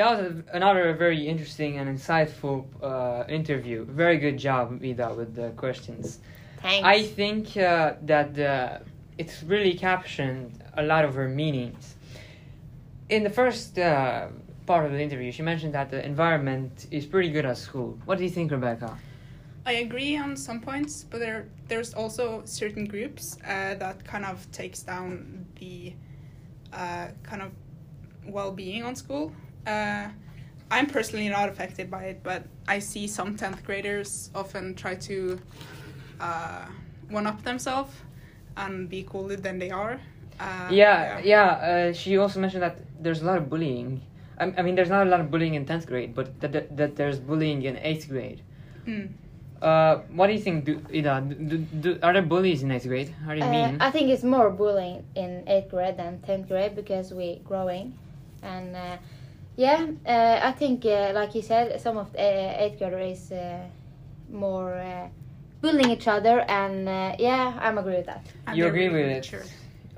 That 0.00 0.18
was 0.18 0.32
a, 0.32 0.56
another 0.56 0.94
very 0.94 1.28
interesting 1.28 1.76
and 1.76 1.86
insightful 1.86 2.64
uh, 2.82 3.24
interview. 3.28 3.84
Very 3.84 4.16
good 4.16 4.38
job, 4.38 4.80
Ida, 4.82 5.12
with 5.12 5.34
the 5.34 5.50
questions. 5.50 6.20
Thanks. 6.62 6.88
I 6.88 7.02
think 7.02 7.54
uh, 7.58 7.96
that 8.06 8.38
uh, 8.38 8.78
it's 9.18 9.42
really 9.42 9.74
captioned 9.74 10.64
a 10.72 10.82
lot 10.82 11.04
of 11.04 11.14
her 11.16 11.28
meanings. 11.28 11.96
In 13.10 13.24
the 13.24 13.28
first 13.28 13.78
uh, 13.78 14.28
part 14.64 14.86
of 14.86 14.92
the 14.92 15.02
interview, 15.02 15.30
she 15.32 15.42
mentioned 15.42 15.74
that 15.74 15.90
the 15.90 16.02
environment 16.02 16.86
is 16.90 17.04
pretty 17.04 17.30
good 17.30 17.44
at 17.44 17.58
school. 17.58 17.98
What 18.06 18.16
do 18.16 18.24
you 18.24 18.30
think, 18.30 18.52
Rebecca? 18.52 18.96
I 19.66 19.72
agree 19.84 20.16
on 20.16 20.34
some 20.34 20.62
points, 20.62 21.04
but 21.10 21.20
there 21.20 21.48
there's 21.68 21.92
also 21.92 22.40
certain 22.46 22.86
groups 22.86 23.36
uh, 23.44 23.74
that 23.74 24.02
kind 24.06 24.24
of 24.24 24.50
takes 24.50 24.80
down 24.80 25.44
the 25.60 25.92
uh, 26.72 27.08
kind 27.22 27.42
of 27.42 27.50
well-being 28.24 28.82
on 28.82 28.96
school. 28.96 29.30
Uh, 29.66 30.08
I'm 30.70 30.86
personally 30.86 31.28
not 31.28 31.48
affected 31.48 31.90
by 31.90 32.04
it, 32.04 32.22
but 32.22 32.44
I 32.68 32.78
see 32.78 33.06
some 33.08 33.36
tenth 33.36 33.64
graders 33.64 34.30
often 34.34 34.74
try 34.74 34.94
to 34.94 35.38
uh, 36.20 36.66
one 37.08 37.26
up 37.26 37.42
themselves 37.42 37.92
and 38.56 38.88
be 38.88 39.02
cooler 39.02 39.36
than 39.36 39.58
they 39.58 39.70
are. 39.70 40.00
Uh, 40.38 40.68
yeah, 40.70 41.18
yeah. 41.18 41.44
Uh, 41.44 41.92
she 41.92 42.16
also 42.18 42.40
mentioned 42.40 42.62
that 42.62 42.78
there's 43.02 43.22
a 43.22 43.24
lot 43.26 43.36
of 43.38 43.50
bullying. 43.50 44.00
I, 44.38 44.52
I 44.56 44.62
mean, 44.62 44.74
there's 44.74 44.88
not 44.88 45.06
a 45.06 45.10
lot 45.10 45.20
of 45.20 45.30
bullying 45.30 45.54
in 45.54 45.66
tenth 45.66 45.86
grade, 45.86 46.14
but 46.14 46.40
that, 46.40 46.52
that, 46.52 46.76
that 46.76 46.96
there's 46.96 47.18
bullying 47.18 47.62
in 47.62 47.76
eighth 47.78 48.08
grade. 48.08 48.40
Mm. 48.86 49.10
Uh, 49.60 49.96
what 50.14 50.28
do 50.28 50.32
you 50.32 50.38
think, 50.38 50.64
do, 50.64 50.80
Ida? 50.94 51.20
Do, 51.20 51.58
do, 51.58 51.98
are 52.02 52.14
there 52.14 52.22
bullies 52.22 52.62
in 52.62 52.70
eighth 52.70 52.86
grade? 52.86 53.14
How 53.26 53.32
do 53.32 53.38
you 53.38 53.44
Uh, 53.44 53.50
mean? 53.50 53.76
I 53.80 53.90
think 53.90 54.08
it's 54.08 54.24
more 54.24 54.48
bullying 54.50 55.04
in 55.16 55.44
eighth 55.46 55.70
grade 55.70 55.96
than 55.98 56.20
tenth 56.20 56.48
grade 56.48 56.74
because 56.74 57.12
we're 57.12 57.36
growing, 57.40 57.92
and 58.42 58.74
uh, 58.74 58.96
yeah, 59.64 59.80
uh, 60.14 60.48
I 60.50 60.52
think 60.60 60.84
uh, 60.84 61.12
like 61.20 61.34
you 61.34 61.42
said, 61.42 61.80
some 61.80 61.96
of 61.98 62.08
the 62.12 62.18
uh, 62.20 62.62
eighth 62.62 62.78
graders 62.78 63.18
is 63.18 63.32
uh, 63.32 63.58
more 64.30 64.74
uh, 64.74 65.08
bullying 65.60 65.90
each 65.90 66.08
other, 66.08 66.36
and 66.48 66.88
uh, 66.88 67.14
yeah, 67.18 67.58
I'm 67.64 67.76
agree 67.78 67.96
with 68.00 68.06
that. 68.06 68.24
And 68.46 68.56
you 68.56 68.66
agree 68.66 68.88
really 68.88 69.02
with 69.02 69.12
immature. 69.12 69.40
it? 69.40 69.52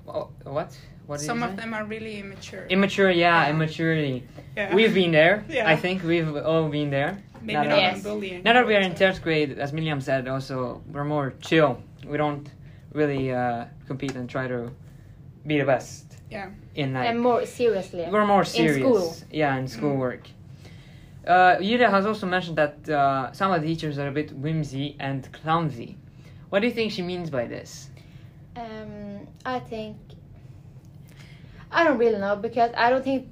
Oh, 0.08 0.28
what? 0.44 0.70
What 1.06 1.20
Some 1.20 1.42
of 1.42 1.50
say? 1.50 1.56
them 1.56 1.74
are 1.74 1.84
really 1.84 2.14
immature. 2.20 2.64
Immature, 2.68 3.10
yeah, 3.10 3.44
Yeah. 3.44 3.50
immaturity. 3.54 4.16
yeah. 4.56 4.74
We've 4.74 4.94
been 4.94 5.12
there. 5.12 5.44
Yeah. 5.48 5.68
I 5.74 5.76
think 5.76 6.02
we've 6.04 6.36
all 6.36 6.68
been 6.68 6.90
there. 6.90 7.12
maybe 7.42 7.54
now 7.54 7.62
not 7.64 7.70
that- 7.70 7.94
Yes. 7.96 8.02
bullying. 8.04 8.42
Now 8.44 8.52
that 8.54 8.66
we 8.66 8.74
are 8.76 8.84
in 8.88 8.90
but, 8.92 8.98
third 8.98 9.16
grade, 9.22 9.58
as 9.58 9.72
Miriam 9.72 10.00
said, 10.00 10.28
also 10.28 10.80
we're 10.92 11.04
more 11.16 11.34
chill. 11.40 11.72
We 12.10 12.16
don't 12.16 12.46
really 12.94 13.32
uh, 13.32 13.64
compete 13.88 14.14
and 14.18 14.28
try 14.30 14.46
to 14.48 14.70
be 15.46 15.58
the 15.58 15.66
best 15.66 16.04
Yeah. 16.30 16.48
In 16.74 16.94
like 16.94 17.08
and 17.08 17.20
more 17.20 17.44
seriously. 17.46 18.06
we're 18.10 18.26
more 18.26 18.44
serious. 18.44 18.76
school. 18.76 19.16
Yeah, 19.30 19.56
in 19.56 19.68
schoolwork. 19.68 20.28
Uh, 21.26 21.56
Yulia 21.60 21.88
has 21.88 22.04
also 22.04 22.26
mentioned 22.26 22.58
that 22.58 22.88
uh, 22.88 23.32
some 23.32 23.52
of 23.52 23.62
the 23.62 23.68
teachers 23.68 23.98
are 23.98 24.08
a 24.08 24.12
bit 24.12 24.32
whimsy 24.32 24.96
and 24.98 25.30
clumsy. 25.32 25.96
What 26.48 26.60
do 26.60 26.66
you 26.66 26.72
think 26.72 26.92
she 26.92 27.02
means 27.02 27.30
by 27.30 27.46
this? 27.46 27.90
Um, 28.56 29.28
I 29.46 29.60
think 29.60 29.96
I 31.70 31.84
don't 31.84 31.98
really 31.98 32.18
know 32.18 32.36
because 32.36 32.70
I 32.76 32.90
don't 32.90 33.04
think 33.04 33.28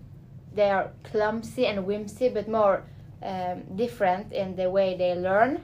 they 0.55 0.71
are 0.71 0.91
clumsy 1.03 1.67
and 1.67 1.85
whimsy, 1.85 2.29
but 2.29 2.49
more 2.49 2.85
um, 3.23 3.63
different 3.77 4.33
in 4.33 4.57
the 4.57 4.71
way 4.71 4.97
they 4.97 5.15
learn. 5.15 5.63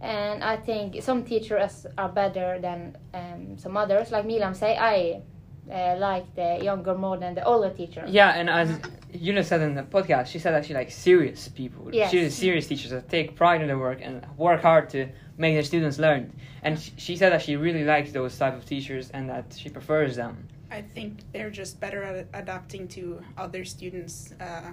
And 0.00 0.42
I 0.42 0.56
think 0.56 1.02
some 1.02 1.24
teachers 1.24 1.86
are 1.96 2.08
better 2.08 2.58
than 2.60 2.96
um, 3.14 3.58
some 3.58 3.76
others. 3.76 4.10
Like 4.10 4.24
Milam 4.26 4.54
say, 4.54 4.76
I 4.76 5.22
uh, 5.70 5.96
like 5.98 6.34
the 6.34 6.58
younger 6.62 6.94
more 6.94 7.16
than 7.16 7.34
the 7.34 7.44
older 7.44 7.70
teacher. 7.70 8.04
Yeah, 8.06 8.30
and 8.30 8.50
as 8.50 8.78
Yulia 9.12 9.44
said 9.44 9.60
in 9.60 9.74
the 9.74 9.82
podcast, 9.82 10.26
she 10.26 10.38
said 10.38 10.52
that 10.52 10.66
she 10.66 10.74
likes 10.74 10.94
serious 10.94 11.48
people. 11.48 11.88
Yes. 11.92 12.10
She 12.10 12.28
serious 12.30 12.66
teachers 12.66 12.90
that 12.90 13.08
take 13.08 13.36
pride 13.36 13.60
in 13.60 13.68
their 13.68 13.78
work 13.78 14.00
and 14.02 14.26
work 14.36 14.62
hard 14.62 14.88
to 14.90 15.08
make 15.36 15.54
their 15.54 15.62
students 15.62 15.98
learn. 15.98 16.32
And 16.62 16.78
sh- 16.78 16.90
she 16.96 17.16
said 17.16 17.32
that 17.32 17.42
she 17.42 17.56
really 17.56 17.84
likes 17.84 18.12
those 18.12 18.36
type 18.36 18.56
of 18.56 18.64
teachers 18.66 19.10
and 19.10 19.28
that 19.30 19.56
she 19.58 19.68
prefers 19.68 20.16
them. 20.16 20.48
I 20.70 20.82
think 20.82 21.20
they're 21.32 21.50
just 21.50 21.80
better 21.80 22.02
at 22.02 22.28
adapting 22.32 22.86
to 22.88 23.22
other 23.36 23.64
students' 23.64 24.32
uh, 24.40 24.70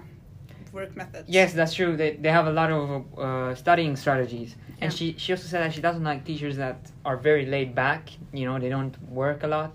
work 0.71 0.95
methods. 0.95 1.27
Yes, 1.27 1.53
that's 1.53 1.73
true. 1.73 1.95
They, 1.97 2.17
they 2.17 2.29
have 2.29 2.47
a 2.47 2.51
lot 2.51 2.71
of 2.71 3.19
uh, 3.19 3.55
studying 3.55 3.95
strategies. 3.95 4.55
And 4.79 4.93
she, 4.93 5.15
she 5.17 5.33
also 5.33 5.47
said 5.47 5.61
that 5.63 5.73
she 5.73 5.81
doesn't 5.81 6.03
like 6.03 6.23
teachers 6.23 6.57
that 6.57 6.91
are 7.03 7.17
very 7.17 7.45
laid 7.47 7.73
back. 7.73 8.09
You 8.31 8.45
know, 8.45 8.59
they 8.59 8.69
don't 8.69 8.95
work 9.09 9.43
a 9.43 9.47
lot. 9.47 9.73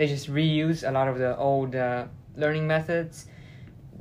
They 0.00 0.06
just 0.06 0.32
reuse 0.32 0.88
a 0.88 0.90
lot 0.90 1.08
of 1.08 1.18
the 1.18 1.36
old 1.36 1.76
uh, 1.76 2.06
learning 2.34 2.66
methods, 2.66 3.26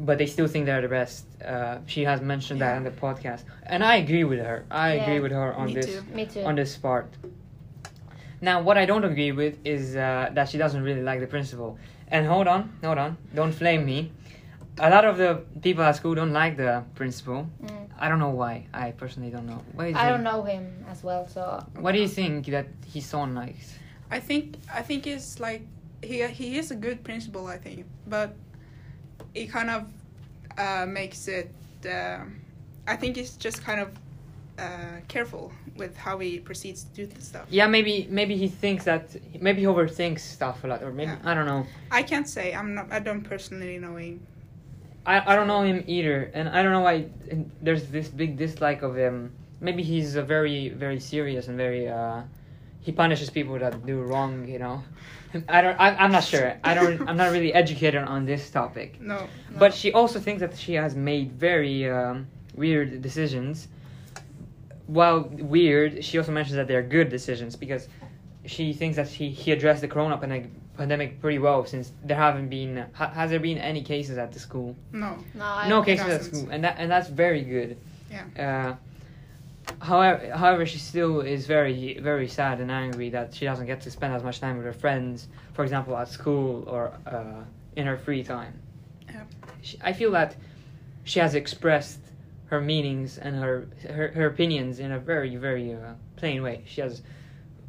but 0.08 0.18
they 0.18 0.28
still 0.28 0.48
think 0.48 0.66
they're 0.66 0.82
the 0.82 0.88
best. 0.88 1.26
Uh, 1.44 1.80
she 1.88 2.06
has 2.06 2.22
mentioned 2.22 2.62
that 2.62 2.72
Yeah. 2.72 2.78
in 2.78 2.84
the 2.86 2.92
podcast. 3.06 3.44
And 3.66 3.84
I 3.84 3.96
agree 3.98 4.24
with 4.24 4.40
her. 4.40 4.64
I 4.72 4.94
Yeah. 4.94 5.04
agree 5.04 5.20
with 5.20 5.34
her 5.34 5.54
on 5.54 5.66
Me 5.66 5.74
this 5.74 5.88
too. 5.88 6.02
Me 6.16 6.26
too. 6.26 6.44
on 6.50 6.56
this 6.56 6.78
part. 6.78 7.10
Now, 8.40 8.62
what 8.62 8.78
I 8.78 8.86
don't 8.86 9.04
agree 9.04 9.34
with 9.34 9.56
is 9.66 9.98
uh, 9.98 10.30
that 10.36 10.48
she 10.48 10.58
doesn't 10.58 10.82
really 10.84 11.02
like 11.02 11.20
the 11.20 11.28
principal. 11.28 11.78
And 12.08 12.26
hold 12.26 12.48
on, 12.48 12.62
hold 12.82 12.98
on, 12.98 13.18
don't 13.36 13.52
flame 13.52 13.86
me. 13.86 14.14
A 14.78 14.90
lot 14.90 15.04
of 15.04 15.18
the 15.18 15.42
people 15.62 15.84
at 15.84 15.98
school 15.98 16.16
don't 16.16 16.32
like 16.32 16.56
the 16.56 16.84
principal. 16.96 17.46
Mm. 17.62 17.88
I 18.00 18.08
don't 18.08 18.20
know 18.20 18.30
why. 18.44 18.68
I 18.74 18.92
personally 18.92 19.32
don't 19.32 19.46
know. 19.46 19.62
What, 19.76 19.88
is 19.90 19.96
I 19.98 20.08
it- 20.08 20.12
don't 20.12 20.24
know 20.24 20.44
him 20.44 20.86
as 20.90 21.04
well, 21.04 21.28
so 21.28 21.42
what 21.84 21.92
do 21.92 22.00
you 22.00 22.08
think 22.08 22.46
that 22.56 22.68
his 22.94 23.06
son 23.06 23.36
likes? 23.36 23.78
I 24.10 24.22
think 24.22 24.56
I 24.74 24.82
think 24.82 25.06
it's 25.06 25.42
like 25.42 25.64
he 26.02 26.26
he 26.28 26.58
is 26.58 26.72
a 26.72 26.76
good 26.76 27.04
principal. 27.04 27.48
I 27.48 27.58
think, 27.58 27.86
but 28.08 28.36
he 29.34 29.48
kind 29.48 29.70
of 29.70 29.86
uh, 30.58 30.86
makes 30.86 31.28
it. 31.28 31.52
Uh, 31.86 32.20
I 32.88 32.96
think 32.96 33.16
he's 33.16 33.36
just 33.38 33.64
kind 33.64 33.80
of 33.82 33.90
uh, 34.58 35.00
careful 35.08 35.52
with 35.76 35.96
how 35.96 36.20
he 36.20 36.40
proceeds 36.40 36.84
to 36.84 36.94
do 36.94 37.06
this 37.06 37.26
stuff. 37.26 37.48
Yeah, 37.50 37.68
maybe 37.68 38.08
maybe 38.10 38.36
he 38.36 38.48
thinks 38.48 38.84
that 38.86 39.16
maybe 39.42 39.62
he 39.62 39.68
overthinks 39.68 40.20
stuff 40.20 40.64
a 40.64 40.68
lot, 40.68 40.84
or 40.84 40.92
maybe 40.92 41.12
Yeah. 41.12 41.32
I 41.32 41.34
don't 41.34 41.46
know. 41.46 41.66
I 41.92 42.04
can't 42.04 42.28
say. 42.28 42.54
I'm 42.54 42.74
not. 42.76 42.92
I 42.92 43.00
don't 43.00 43.22
personally 43.24 43.78
know 43.80 43.96
him. 43.96 44.20
I, 45.06 45.34
I 45.34 45.36
don't 45.36 45.48
know 45.48 45.62
him 45.64 45.84
either, 45.88 46.30
and 46.34 46.50
I 46.50 46.62
don't 46.62 46.72
know 46.72 46.82
why 46.82 47.06
there's 47.62 47.88
this 47.88 48.10
big 48.10 48.38
dislike 48.38 48.82
of 48.82 48.96
him. 48.96 49.32
Maybe 49.62 49.84
he's 49.84 50.16
a 50.16 50.24
very 50.24 50.70
very 50.70 51.00
serious 51.00 51.48
and 51.48 51.58
very 51.58 51.88
uh, 51.88 52.22
he 52.82 52.92
punishes 52.92 53.30
people 53.30 53.58
that 53.60 53.86
do 53.86 54.02
wrong. 54.02 54.48
You 54.48 54.60
know, 54.60 54.84
I 55.50 55.62
don't. 55.62 55.80
I, 55.80 55.96
I'm 55.96 56.12
not 56.12 56.24
sure. 56.24 56.58
I 56.64 56.74
don't. 56.74 57.08
I'm 57.08 57.18
not 57.18 57.32
really 57.32 57.54
educated 57.54 58.04
on 58.04 58.26
this 58.26 58.50
topic. 58.50 59.00
No. 59.02 59.18
no. 59.20 59.28
But 59.58 59.74
she 59.74 59.94
also 59.94 60.20
thinks 60.20 60.40
that 60.42 60.58
she 60.58 60.74
has 60.74 60.96
made 60.96 61.32
very 61.34 61.90
um, 61.90 62.28
weird 62.56 63.02
decisions. 63.02 63.68
While 64.88 65.22
weird, 65.32 66.04
she 66.04 66.18
also 66.18 66.32
mentions 66.32 66.56
that 66.56 66.68
they're 66.68 66.82
good 66.82 67.10
decisions 67.10 67.56
because 67.56 67.88
she 68.46 68.74
thinks 68.74 68.96
that 68.96 69.08
he, 69.08 69.30
he 69.30 69.52
addressed 69.52 69.82
the 69.82 69.88
corona 69.88 70.18
pandemic, 70.18 70.50
pandemic 70.76 71.22
pretty 71.22 71.38
well 71.38 71.64
since 71.66 71.92
there 72.04 72.18
haven't 72.18 72.50
been 72.50 72.86
ha, 72.94 73.10
has 73.10 73.30
there 73.30 73.40
been 73.40 73.60
any 73.60 73.84
cases 73.84 74.18
at 74.18 74.32
the 74.32 74.40
school? 74.40 74.76
no. 74.92 75.18
No, 75.36 75.46
I 75.46 75.70
no 75.70 75.84
cases 75.84 76.06
at 76.06 76.18
doesn't. 76.22 76.36
school, 76.36 76.50
and 76.52 76.64
that 76.64 76.76
and 76.80 76.90
that's 76.90 77.10
very 77.10 77.44
good. 77.44 77.78
Yeah. 78.10 78.72
Uh, 78.72 78.76
however, 79.82 80.32
however, 80.36 80.66
she 80.66 80.78
still 80.78 81.22
is 81.22 81.46
very 81.46 82.00
very 82.00 82.28
sad 82.28 82.60
and 82.60 82.72
angry 82.72 83.10
that 83.10 83.34
she 83.34 83.46
doesn't 83.46 83.66
get 83.66 83.82
to 83.82 83.92
spend 83.92 84.14
as 84.14 84.24
much 84.24 84.40
time 84.40 84.58
with 84.58 84.66
her 84.66 84.74
friends, 84.74 85.28
for 85.54 85.64
example, 85.64 85.96
at 85.98 86.08
school 86.08 86.64
or 86.68 86.94
uh, 87.06 87.44
in 87.76 87.86
her 87.86 87.98
free 87.98 88.24
time. 88.24 88.60
Yeah. 89.10 89.24
She, 89.62 89.78
I 89.82 89.94
feel 89.94 90.12
that 90.12 90.36
she 91.04 91.20
has 91.20 91.36
expressed 91.36 92.00
her 92.48 92.62
meanings 92.62 93.18
and 93.18 93.36
her 93.36 93.68
her, 93.88 94.10
her 94.10 94.28
opinions 94.28 94.80
in 94.80 94.92
a 94.92 95.00
very 95.00 95.36
very 95.36 95.74
uh, 95.74 95.94
plain 96.16 96.42
way. 96.44 96.64
She 96.66 96.82
has, 96.82 97.02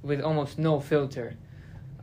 with 0.02 0.20
almost 0.20 0.58
no 0.58 0.80
filter. 0.80 1.36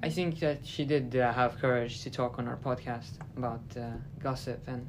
I 0.03 0.09
think 0.09 0.39
that 0.41 0.65
she 0.65 0.85
did 0.85 1.15
uh, 1.15 1.33
have 1.33 1.57
courage 1.59 2.03
to 2.03 2.11
talk 2.11 2.37
on 2.37 2.47
our 2.47 2.57
podcast 2.57 3.13
about 3.35 3.61
uh, 3.75 3.93
gossip 4.19 4.67
and 4.67 4.87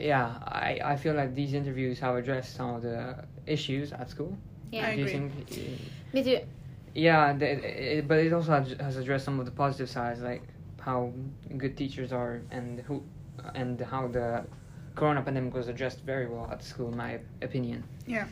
yeah, 0.00 0.38
I, 0.42 0.80
I 0.82 0.96
feel 0.96 1.14
like 1.14 1.34
these 1.34 1.52
interviews 1.52 1.98
have 2.00 2.16
addressed 2.16 2.56
some 2.56 2.74
of 2.74 2.82
the 2.82 3.24
issues 3.52 3.92
at 3.92 4.08
school. 4.10 4.36
Yeah. 4.72 4.86
I 4.86 4.94
Do 4.94 5.00
you 5.02 5.06
agree. 5.06 5.12
think? 5.12 5.32
uh, 5.52 6.14
Me 6.14 6.22
too. 6.24 6.38
Yeah, 6.94 7.32
the, 7.32 7.46
it, 7.98 8.08
but 8.08 8.18
it 8.18 8.32
also 8.32 8.50
has- 8.52 8.76
has 8.80 8.96
addressed 8.96 9.24
some 9.24 9.38
of 9.40 9.46
the 9.46 9.52
positive 9.52 9.88
sides, 9.88 10.20
like 10.20 10.42
how 10.80 11.12
good 11.56 11.76
teachers 11.76 12.12
are 12.12 12.40
and 12.50 12.80
who 12.80 13.02
and 13.54 13.80
how 13.80 14.08
the 14.08 14.44
corona 14.96 15.22
pandemic 15.22 15.54
was 15.54 15.68
addressed 15.68 16.00
very 16.04 16.26
well 16.26 16.48
at 16.50 16.62
school, 16.64 16.88
in 16.92 16.96
my 16.96 17.18
opinion. 17.42 17.84
Yeah. 18.06 18.26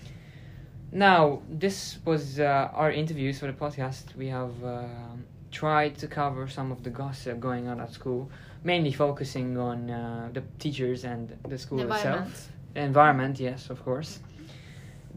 Now, 0.90 1.42
this 1.50 1.98
was 2.04 2.40
uh, 2.40 2.70
our 2.74 2.90
interviews 2.90 3.38
for 3.40 3.46
the 3.46 3.52
podcast. 3.64 4.16
We 4.16 4.28
have 4.28 4.52
um 4.64 5.24
tried 5.50 5.96
to 5.98 6.07
cover 6.07 6.46
some 6.48 6.72
of 6.72 6.83
the 6.83 6.90
gossip 6.90 7.40
going 7.40 7.68
on 7.68 7.81
at 7.81 7.90
school, 7.92 8.31
mainly 8.64 8.92
focusing 8.92 9.57
on 9.59 9.90
uh, 9.90 10.28
the 10.33 10.42
teachers 10.59 11.04
and 11.04 11.24
the 11.48 11.57
school 11.59 11.78
The 11.78 11.85
environment. 11.85 12.26
itself. 12.26 12.52
The 12.74 12.81
environment, 12.81 13.40
yes, 13.40 13.70
of 13.70 13.83
course. 13.85 14.18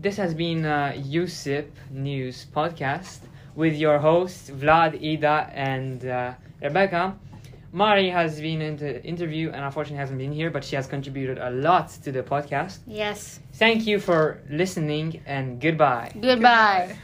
This 0.01 0.17
has 0.17 0.33
been 0.33 0.65
uh, 0.65 0.93
Youssip 0.97 1.77
News 1.91 2.47
Podcast 2.51 3.19
with 3.53 3.75
your 3.75 3.99
hosts 3.99 4.49
Vlad, 4.49 4.97
Ida, 4.97 5.51
and 5.53 6.03
uh, 6.03 6.33
Rebecca. 6.59 7.15
Mari 7.71 8.09
has 8.09 8.41
been 8.41 8.63
in 8.63 8.77
the 8.77 9.03
interview 9.05 9.51
and 9.51 9.63
unfortunately 9.63 9.99
hasn't 9.99 10.17
been 10.17 10.31
here, 10.31 10.49
but 10.49 10.63
she 10.63 10.75
has 10.75 10.87
contributed 10.87 11.37
a 11.37 11.51
lot 11.51 11.89
to 12.03 12.11
the 12.11 12.23
podcast. 12.23 12.79
Yes. 12.87 13.41
Thank 13.53 13.85
you 13.85 13.99
for 13.99 14.41
listening 14.49 15.21
and 15.27 15.61
goodbye. 15.61 16.09
Goodbye. 16.15 16.87
Goodbye. 16.87 16.97